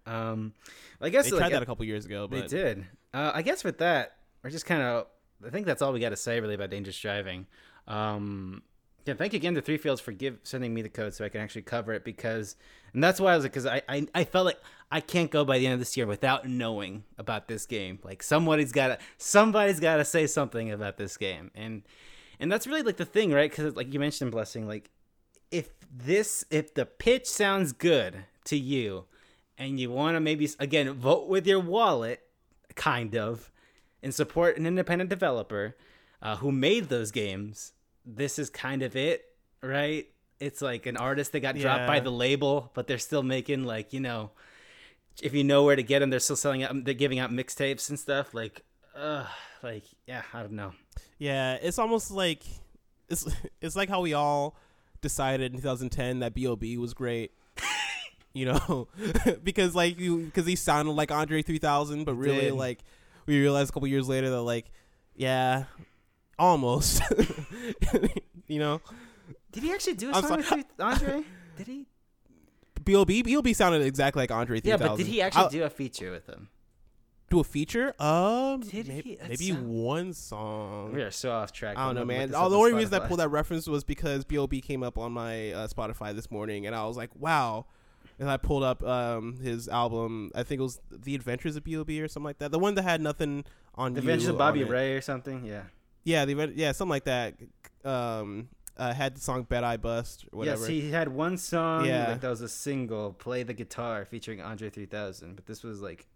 [0.06, 0.54] Um,
[1.00, 2.28] I guess they like, tried that a couple years ago.
[2.28, 2.48] But...
[2.48, 2.86] They did.
[3.12, 5.06] Uh, I guess with that, we're just kind of.
[5.44, 7.46] I think that's all we got to say really about dangerous driving.
[7.86, 8.62] Um,
[9.06, 11.28] yeah, thank you again to Three Fields for give sending me the code so I
[11.28, 12.56] can actually cover it because,
[12.92, 14.58] and that's why I was like, because I, I I felt like
[14.90, 18.00] I can't go by the end of this year without knowing about this game.
[18.02, 21.82] Like somebody's got to somebody's got to say something about this game, and
[22.40, 23.48] and that's really like the thing, right?
[23.48, 24.90] Because like you mentioned, blessing, like
[25.52, 29.04] if this if the pitch sounds good to you,
[29.56, 32.24] and you want to maybe again vote with your wallet,
[32.74, 33.52] kind of,
[34.02, 35.76] and support an independent developer
[36.20, 37.72] uh, who made those games
[38.06, 39.24] this is kind of it,
[39.62, 40.06] right?
[40.38, 43.92] It's like an artist that got dropped by the label, but they're still making like
[43.92, 44.30] you know
[45.22, 46.84] if you know where to get them, they're still selling out.
[46.84, 48.34] They're giving out mixtapes and stuff.
[48.34, 48.62] Like,
[48.94, 49.24] uh,
[49.62, 50.72] like yeah, I don't know.
[51.18, 52.44] Yeah, it's almost like
[53.08, 53.26] it's
[53.60, 54.56] it's like how we all
[55.00, 56.76] decided in 2010 that B.O.B.
[56.78, 57.32] was great.
[58.32, 58.88] you know,
[59.42, 62.80] because like you because he sounded like Andre 3000, but really like
[63.26, 64.70] we realized a couple years later that like
[65.14, 65.64] yeah,
[66.38, 67.02] almost.
[68.46, 68.80] you know,
[69.52, 70.62] Did he actually do a I'm song sorry.
[70.62, 71.24] with Andre?
[71.56, 71.86] Did he?
[72.84, 73.22] B.O.B.
[73.22, 73.52] B.O.B.
[73.52, 74.80] sounded exactly like Andre 3000.
[74.80, 76.48] Yeah, but did he actually I'll- do a feature with him?
[77.28, 77.92] do a feature?
[78.00, 79.28] Um, Did maybe, he?
[79.28, 80.92] Maybe sound- one song.
[80.92, 81.76] We are so off track.
[81.76, 82.28] I don't know, man.
[82.28, 84.60] this Oh, the on only reason I pulled that reference was because B.O.B.
[84.60, 87.66] came up on my uh, Spotify this morning, and I was like, wow.
[88.20, 90.30] And I pulled up um, his album.
[90.36, 92.00] I think it was The Adventures of B.O.B.
[92.00, 92.52] or something like that.
[92.52, 94.62] The one that had nothing on The Adventures of Bobby.
[94.62, 95.44] Ray or something.
[95.44, 95.62] Yeah.
[96.06, 97.34] Yeah, the event- yeah, something like that.
[97.84, 100.60] Um, uh, had the song "Bet I Bust" or whatever.
[100.60, 102.08] Yes, he had one song Yeah.
[102.12, 105.34] like that was a single, "Play the Guitar," featuring Andre 3000.
[105.34, 106.06] But this was like,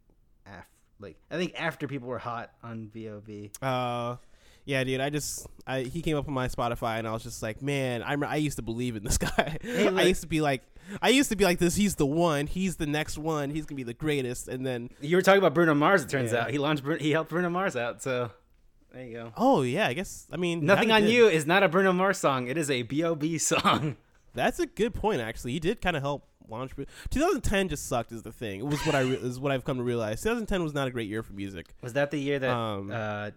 [0.46, 0.66] af-
[1.00, 3.50] like I think after people were hot on VOB.
[3.62, 4.16] Uh,
[4.64, 5.00] yeah, dude.
[5.00, 8.02] I just I he came up on my Spotify and I was just like, man,
[8.02, 9.56] I I used to believe in this guy.
[9.62, 10.62] Hey, I used to be like,
[11.00, 11.74] I used to be like this.
[11.76, 12.46] He's the one.
[12.46, 13.50] He's the next one.
[13.50, 14.48] He's gonna be the greatest.
[14.48, 16.02] And then You were talking about Bruno Mars.
[16.02, 16.40] It turns Yeah.
[16.42, 16.84] out he launched.
[17.00, 18.02] He helped Bruno Mars out.
[18.02, 18.30] So
[18.92, 19.32] there you go.
[19.36, 21.10] oh yeah, I guess I mean Nothing on did.
[21.12, 22.48] you is not a Bruno Mars song.
[22.48, 23.38] It is a B.O.B.
[23.38, 23.96] song.
[24.34, 25.20] That's a good point.
[25.20, 26.72] Actually, he did kind of help launch.
[27.10, 28.12] 2010 just sucked.
[28.12, 28.60] Is the thing.
[28.60, 30.20] It was what I re- is what I've come to realize.
[30.22, 31.66] 2010 was not a great year for music.
[31.82, 33.30] Was that the year that Um, uh,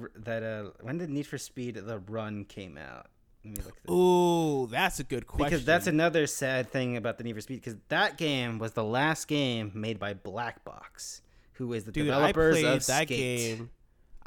[0.00, 3.06] r- that uh, when did Need for Speed: The Run came out?
[3.44, 3.74] Let me look.
[3.82, 3.90] This.
[3.92, 5.44] Ooh, that's a good question.
[5.50, 7.56] Because that's another sad thing about the Need for Speed.
[7.62, 11.22] Because that game was the last game made by Black Box,
[11.54, 13.08] who is the Dude, I developers played of that Skate.
[13.08, 13.70] game.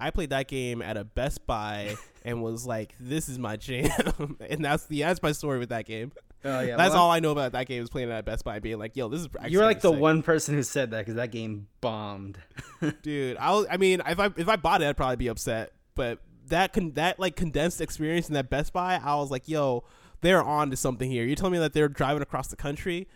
[0.01, 1.95] I played that game at a Best Buy
[2.25, 5.85] and was like, "This is my jam," and that's the that's my story with that
[5.85, 6.11] game.
[6.43, 8.43] Oh yeah, that's well, all I know about that game is playing it at Best
[8.43, 10.91] Buy, being like, "Yo, this is." You were like the sick." one person who said
[10.91, 12.39] that because that game bombed.
[13.03, 13.37] dude.
[13.37, 15.71] I I mean, if I if I bought it, I'd probably be upset.
[15.93, 19.83] But that con- that like condensed experience in that Best Buy, I was like, "Yo,
[20.21, 23.07] they're on to something here." You're telling me that they're driving across the country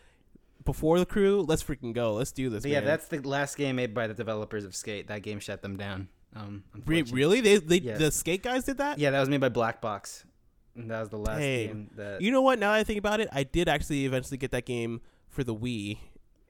[0.66, 1.46] before the crew?
[1.48, 2.14] Let's freaking go.
[2.14, 2.66] Let's do this.
[2.66, 5.08] Yeah, that's the last game made by the developers of Skate.
[5.08, 6.10] That game shut them down.
[6.36, 7.14] Um, Re- unfortunately.
[7.14, 7.98] really they they Yes.
[8.00, 9.00] the skate guys did that.
[9.00, 10.26] Yeah, that was made by Black Box.
[10.76, 11.68] And that was the last Dang.
[11.68, 12.22] game that.
[12.22, 12.60] You know what?
[12.60, 15.56] Now that I think about it, I did actually eventually get that game for the
[15.56, 15.98] Wii,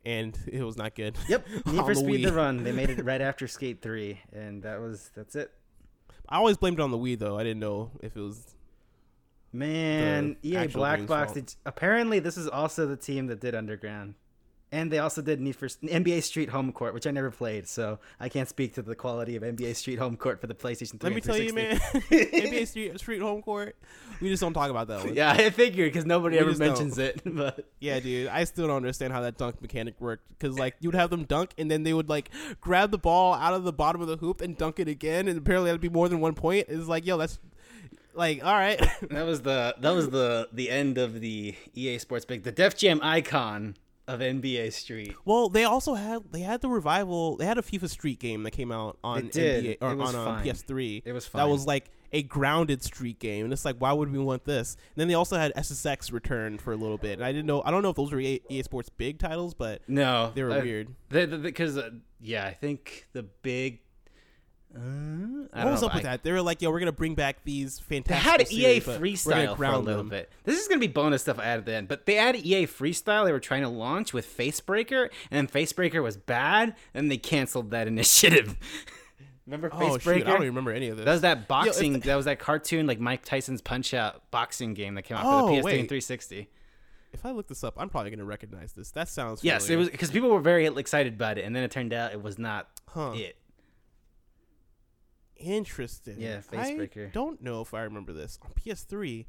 [0.04, 1.16] and it was not good.
[1.30, 2.26] Yep, Need for the Speed: Wii.
[2.26, 2.64] The Run.
[2.64, 5.52] They made it right after Skate Three, and that was that's it.
[6.28, 7.38] I always blamed it on the Wii though.
[7.38, 8.56] I didn't know if it was.
[9.54, 11.34] Man, EA Black Box.
[11.34, 14.16] Did, apparently, this is also the team that did Underground,
[14.76, 17.97] and they also did Need for NBA Street Home Court, which I never played, so
[18.19, 21.09] I can't speak to the quality of NBA Street Home Court for the PlayStation 3.
[21.09, 21.78] Let me and tell you, man.
[21.78, 23.78] NBA Street Street Home Court.
[24.19, 25.15] We just don't talk about that one.
[25.15, 26.67] yeah, I figured because nobody We ever just don't.
[26.69, 28.28] mentions it, but Yeah, dude.
[28.28, 30.28] I still don't understand how that dunk mechanic worked.
[30.28, 33.34] Because like you would have them dunk, and then they would like grab the ball
[33.34, 35.88] out of the bottom of the hoop and dunk it again, and apparently that'd be
[35.89, 36.65] more than one point.
[36.67, 37.39] It's like, yo, that's
[38.13, 38.80] like, all right.
[39.09, 42.76] that was the that was the the end of the EA Sports Big, the Def
[42.78, 43.76] Jam icon
[44.08, 45.16] of NBA Street.
[45.26, 47.38] well, they also had they had the revival.
[47.38, 49.30] They had a FIFA Street game that came out on.
[49.30, 50.45] NBA or It was on um, fine.
[50.45, 51.01] PS3.
[51.06, 51.39] It was fine.
[51.45, 54.76] That was like a grounded street game, and it's like, why would we want this?
[54.76, 57.62] And then they also had SSX return for a little bit, and I didn't know.
[57.66, 60.51] I don't know if those were EA, EA Sports big titles, but No, they were
[60.53, 60.95] I- weird.
[61.10, 61.89] Because uh,
[62.22, 63.80] yeah, I think the big.
[64.76, 64.80] Uh,
[65.63, 66.23] What was know, up with I- that?
[66.23, 69.55] They were like, yo, we're gonna bring back these fantastic." They had EA series, Freestyle
[69.55, 70.09] for a little them.
[70.09, 70.30] bit.
[70.43, 73.26] This is gonna be bonus stuff I added then, but they added EA Freestyle.
[73.26, 77.71] They were trying to launch with Facebreaker, and then Facebreaker was bad, and they canceled
[77.71, 78.57] that initiative.
[79.45, 80.01] Remember Oh Facebreaker?
[80.01, 81.05] shoot, I don't even remember any of this.
[81.05, 81.93] that was that boxing.
[81.93, 85.23] the- that was that cartoon like Mike Tyson's Punch Out boxing game that came out
[85.26, 85.80] Oh, for the PS3 wait.
[85.80, 86.49] and 360.
[87.13, 88.91] if I look this up, I'm probably gonna recognize this.
[88.91, 89.55] That sounds familiar.
[89.55, 92.11] Yes, it was because people were very excited about it, and then it turned out
[92.11, 93.13] it was not Huh.
[93.15, 93.38] it.
[95.38, 96.16] Interesting.
[96.20, 97.12] Yeah, I Facebreaker.
[97.12, 99.26] don't know if I remember this on PS3.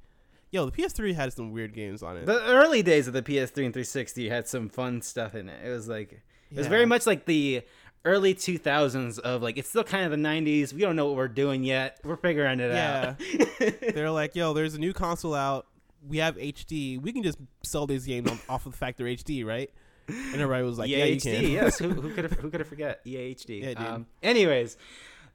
[0.52, 2.26] Yo, the PS3 had some weird games on it.
[2.26, 5.66] The early days of the PS3 and 360 had some fun stuff in it.
[5.66, 6.12] It was like
[6.50, 7.62] it was very much like the
[8.04, 10.72] early 2000s of like it's still kind of the 90s.
[10.72, 11.98] We don't know what we're doing yet.
[12.04, 13.16] We're figuring it Yeah.
[13.60, 13.74] out.
[13.94, 15.66] They're like, yo, there's a new console out.
[16.06, 17.02] We have HD.
[17.02, 19.68] We can just sell these games on, off of the fact they're HD, right?
[20.06, 21.42] And everybody was like, yeah, you can.
[21.50, 21.78] yes.
[21.80, 23.60] Who, who could have who could have forget EAHD?
[23.60, 23.78] Yeah, dude.
[23.78, 24.76] Um, anyways,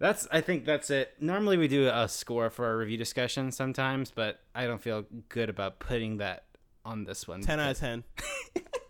[0.02, 1.14] that's I think that's it.
[1.20, 5.50] Normally we do a score for our review discussion sometimes, but I don't feel good
[5.50, 6.46] about putting that
[6.84, 7.42] on this one.
[7.42, 8.04] 10 out of 10.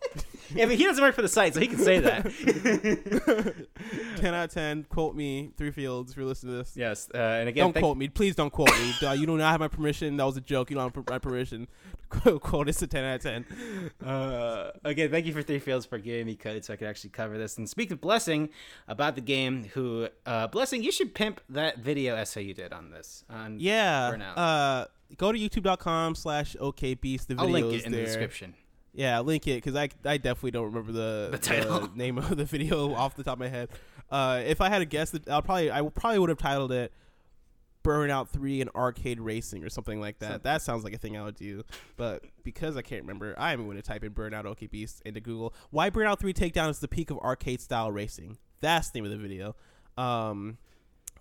[0.53, 2.25] Yeah, but he doesn't work for the site, so he can say that.
[4.17, 4.83] 10 out of 10.
[4.89, 6.75] Quote me, Three Fields, if you're listening to this.
[6.75, 8.07] yes, uh, and again, don't thank- quote me.
[8.07, 8.93] Please don't quote me.
[9.07, 10.17] Uh, you do not have my permission.
[10.17, 10.69] That was a joke.
[10.69, 11.67] You don't have my permission.
[12.41, 13.45] quote is a 10 out of 10.
[14.05, 17.11] Uh, okay, thank you for Three Fields for giving me code so I could actually
[17.11, 17.57] cover this.
[17.57, 18.49] And speak of Blessing
[18.87, 22.91] about the game, who uh, Blessing, you should pimp that video essay you did on
[22.91, 23.23] this.
[23.29, 24.11] On yeah.
[24.11, 24.37] Burnout.
[24.37, 24.85] Uh,
[25.17, 27.27] go to youtube.com slash okbeast.
[27.27, 28.01] The video I'll link it in there.
[28.01, 28.55] the description.
[28.93, 31.87] Yeah, link it because I, I definitely don't remember the, the, title.
[31.87, 33.69] the name of the video off the top of my head.
[34.09, 36.91] Uh, if I had a guess, I'll probably I probably would have titled it
[37.83, 40.43] Burnout 3 and arcade racing or something like that.
[40.43, 41.63] That sounds like a thing I would do.
[41.97, 45.53] But because I can't remember, I'm going to type in Burnout OK Beast into Google.
[45.69, 48.37] Why Burnout 3 Takedown is the peak of arcade style racing.
[48.59, 49.55] That's the name of the video.
[49.97, 50.57] Um,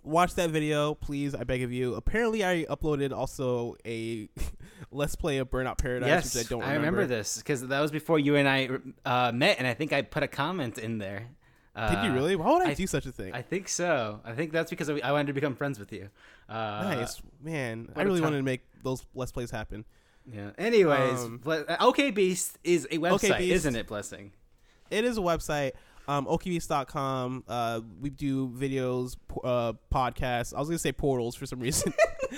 [0.03, 1.35] watch that video, please.
[1.35, 1.95] I beg of you.
[1.95, 4.29] Apparently, I uploaded also a
[4.91, 6.73] Let's Play of Burnout Paradise, yes, which I don't remember.
[6.73, 8.69] I remember this because that was before you and I
[9.05, 11.29] uh, met, and I think I put a comment in there.
[11.73, 12.35] Did you uh, really?
[12.35, 13.33] Why would I, I, do such a thing?
[13.33, 14.19] I think so.
[14.25, 16.09] I think that's because I wanted to become friends with you.
[16.49, 17.89] Uh, nice, man.
[17.95, 19.85] I really wanted to make those let's plays happen.
[20.31, 20.51] Yeah.
[20.57, 23.87] Anyways, um, uh, OK Beast is a website, okay isn't it?
[23.87, 24.33] Blessing.
[24.89, 25.71] It is a website.
[26.11, 27.45] Um, okbeast.com.
[27.47, 30.53] Uh, we do videos, uh, podcasts.
[30.53, 31.93] I was gonna say portals for some reason.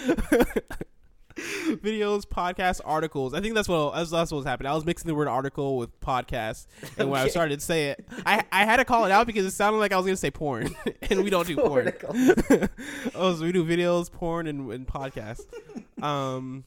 [1.35, 3.33] videos, podcasts, articles.
[3.33, 4.71] I think that's what that's, that's what was happening.
[4.71, 6.67] I was mixing the word article with podcast,
[6.99, 9.43] and when I started to say it, I I had to call it out because
[9.43, 10.75] it sounded like I was gonna say porn,
[11.09, 11.93] and we don't do porn.
[13.15, 15.47] oh, so we do videos, porn, and, and podcasts.
[16.03, 16.63] Um,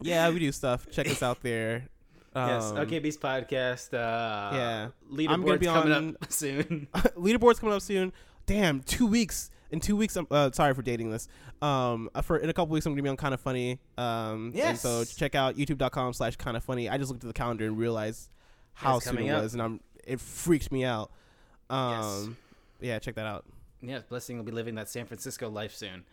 [0.00, 0.90] yeah, we do stuff.
[0.90, 1.88] Check us out there.
[2.36, 3.94] Um, yes, OK Beast podcast.
[3.94, 6.86] Uh, yeah, leaderboard's I'm gonna be coming on, up soon.
[6.94, 8.12] leaderboard's coming up soon.
[8.44, 10.16] Damn, two weeks in two weeks.
[10.16, 11.28] I'm uh, sorry for dating this.
[11.62, 13.78] Um, uh, for in a couple weeks, I'm gonna be on Kinda Funny.
[13.96, 14.82] Um, yes.
[14.82, 16.90] so check out YouTube.com/slash Kinda Funny.
[16.90, 18.28] I just looked at the calendar and realized
[18.74, 19.42] how soon it up.
[19.42, 21.10] was, and I'm it freaked me out.
[21.70, 22.36] Um,
[22.80, 22.88] yes.
[22.90, 23.46] yeah, check that out.
[23.80, 26.04] Yes, Blessing will be living that San Francisco life soon.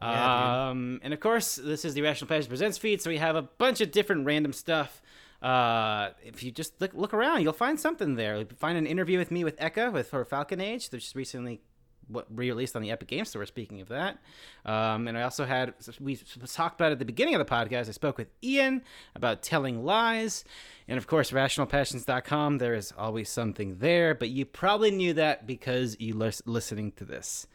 [0.00, 3.36] Yeah, um, and of course, this is the Irrational Passions Presents feed, so we have
[3.36, 5.00] a bunch of different random stuff.
[5.42, 8.44] Uh, if you just look look around, you'll find something there.
[8.56, 11.60] Find an interview with me with Eka with her Falcon Age, that just recently
[12.08, 13.44] what re-released on the Epic Game Store.
[13.46, 14.18] Speaking of that,
[14.64, 16.16] um, and I also had we
[16.46, 17.88] talked about at the beginning of the podcast.
[17.88, 18.82] I spoke with Ian
[19.16, 20.44] about telling lies,
[20.86, 22.58] and of course, irrationalpassions.com.
[22.58, 27.04] There is always something there, but you probably knew that because you were listening to
[27.04, 27.48] this.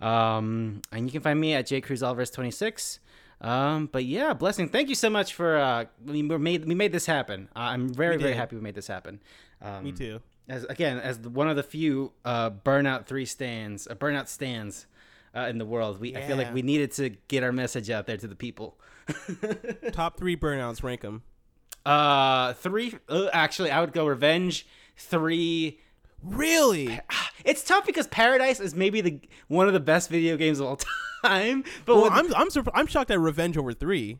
[0.00, 2.98] Um, and you can find me at jcruzalvarez26.
[3.40, 4.68] Um, but yeah, blessing.
[4.68, 7.48] Thank you so much for uh, we made we made this happen.
[7.56, 9.20] Uh, I'm very very happy we made this happen.
[9.62, 10.20] Um, me too
[10.50, 14.86] as again as one of the few uh, burnout three stands, uh, burnout stands
[15.34, 16.00] uh, in the world.
[16.00, 16.18] We yeah.
[16.18, 18.78] I feel like we needed to get our message out there to the people.
[19.92, 21.22] Top three burnouts, rank them.
[21.86, 22.94] Uh, three.
[23.08, 24.66] Uh, actually, I would go Revenge.
[24.96, 25.80] Three.
[26.22, 27.00] Really?
[27.42, 29.18] It's tough because Paradise is maybe the
[29.48, 30.78] one of the best video games of all
[31.24, 31.64] time.
[31.86, 34.18] But well, I'm I'm I'm shocked at Revenge over three.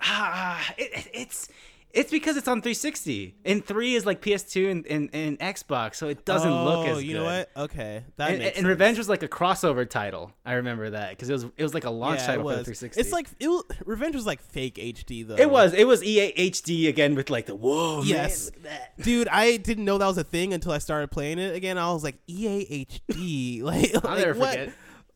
[0.00, 1.50] Ah, it, it's
[1.92, 6.08] it's because it's on 360, and three is like PS2 and, and, and Xbox, so
[6.08, 7.18] it doesn't oh, look as Oh you good.
[7.18, 7.50] know what?
[7.56, 10.32] Okay, that and, and Revenge was like a crossover title.
[10.44, 13.00] I remember that because it was it was like a launch yeah, title for 360.
[13.00, 15.36] It's like it was, Revenge was like fake HD though.
[15.36, 15.72] It was.
[15.72, 18.02] It was EA HD again with like the whoa.
[18.02, 19.28] Yes, man, dude.
[19.28, 21.78] I didn't know that was a thing until I started playing it again.
[21.78, 23.62] I was like EA HD.
[23.68, 24.50] like, I'll like, never what?
[24.50, 24.72] forget.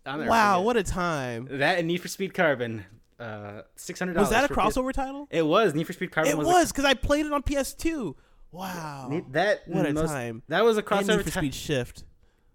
[0.06, 0.66] I'll never wow, forget.
[0.66, 1.48] what a time!
[1.50, 2.86] That and Need for Speed Carbon
[3.18, 4.16] uh, six hundred.
[4.16, 5.28] Was that a crossover title?
[5.30, 5.74] It was.
[5.74, 6.32] Need for Speed Carbon.
[6.32, 8.14] It was because I played it on PS2.
[8.50, 10.42] Wow, that what a most, time.
[10.48, 10.98] That was a crossover.
[10.98, 12.04] And Need for Speed Shift.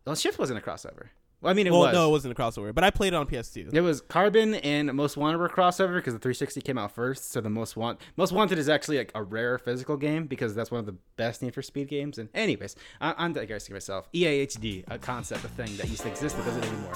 [0.05, 1.07] Well, Shift wasn't a crossover.
[1.41, 1.93] Well, I mean, it well, was.
[1.93, 3.71] No, it wasn't a crossover, but I played it on PS2.
[3.71, 7.31] It was Carbon and Most Wanted were crossover because the 360 came out first.
[7.31, 10.71] So the Most Want Most Wanted is actually like a rare physical game because that's
[10.71, 12.17] one of the best Need for Speed games.
[12.17, 14.11] And anyways, I- I'm digressing myself.
[14.13, 16.95] EAHD, a concept, a thing that used to exist that doesn't anymore.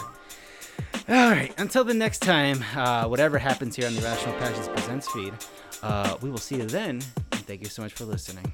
[1.10, 1.54] All right.
[1.58, 5.34] Until the next time, uh, whatever happens here on the Irrational Passions Presents feed,
[5.84, 7.02] uh, we will see you then.
[7.32, 8.52] And thank you so much for listening.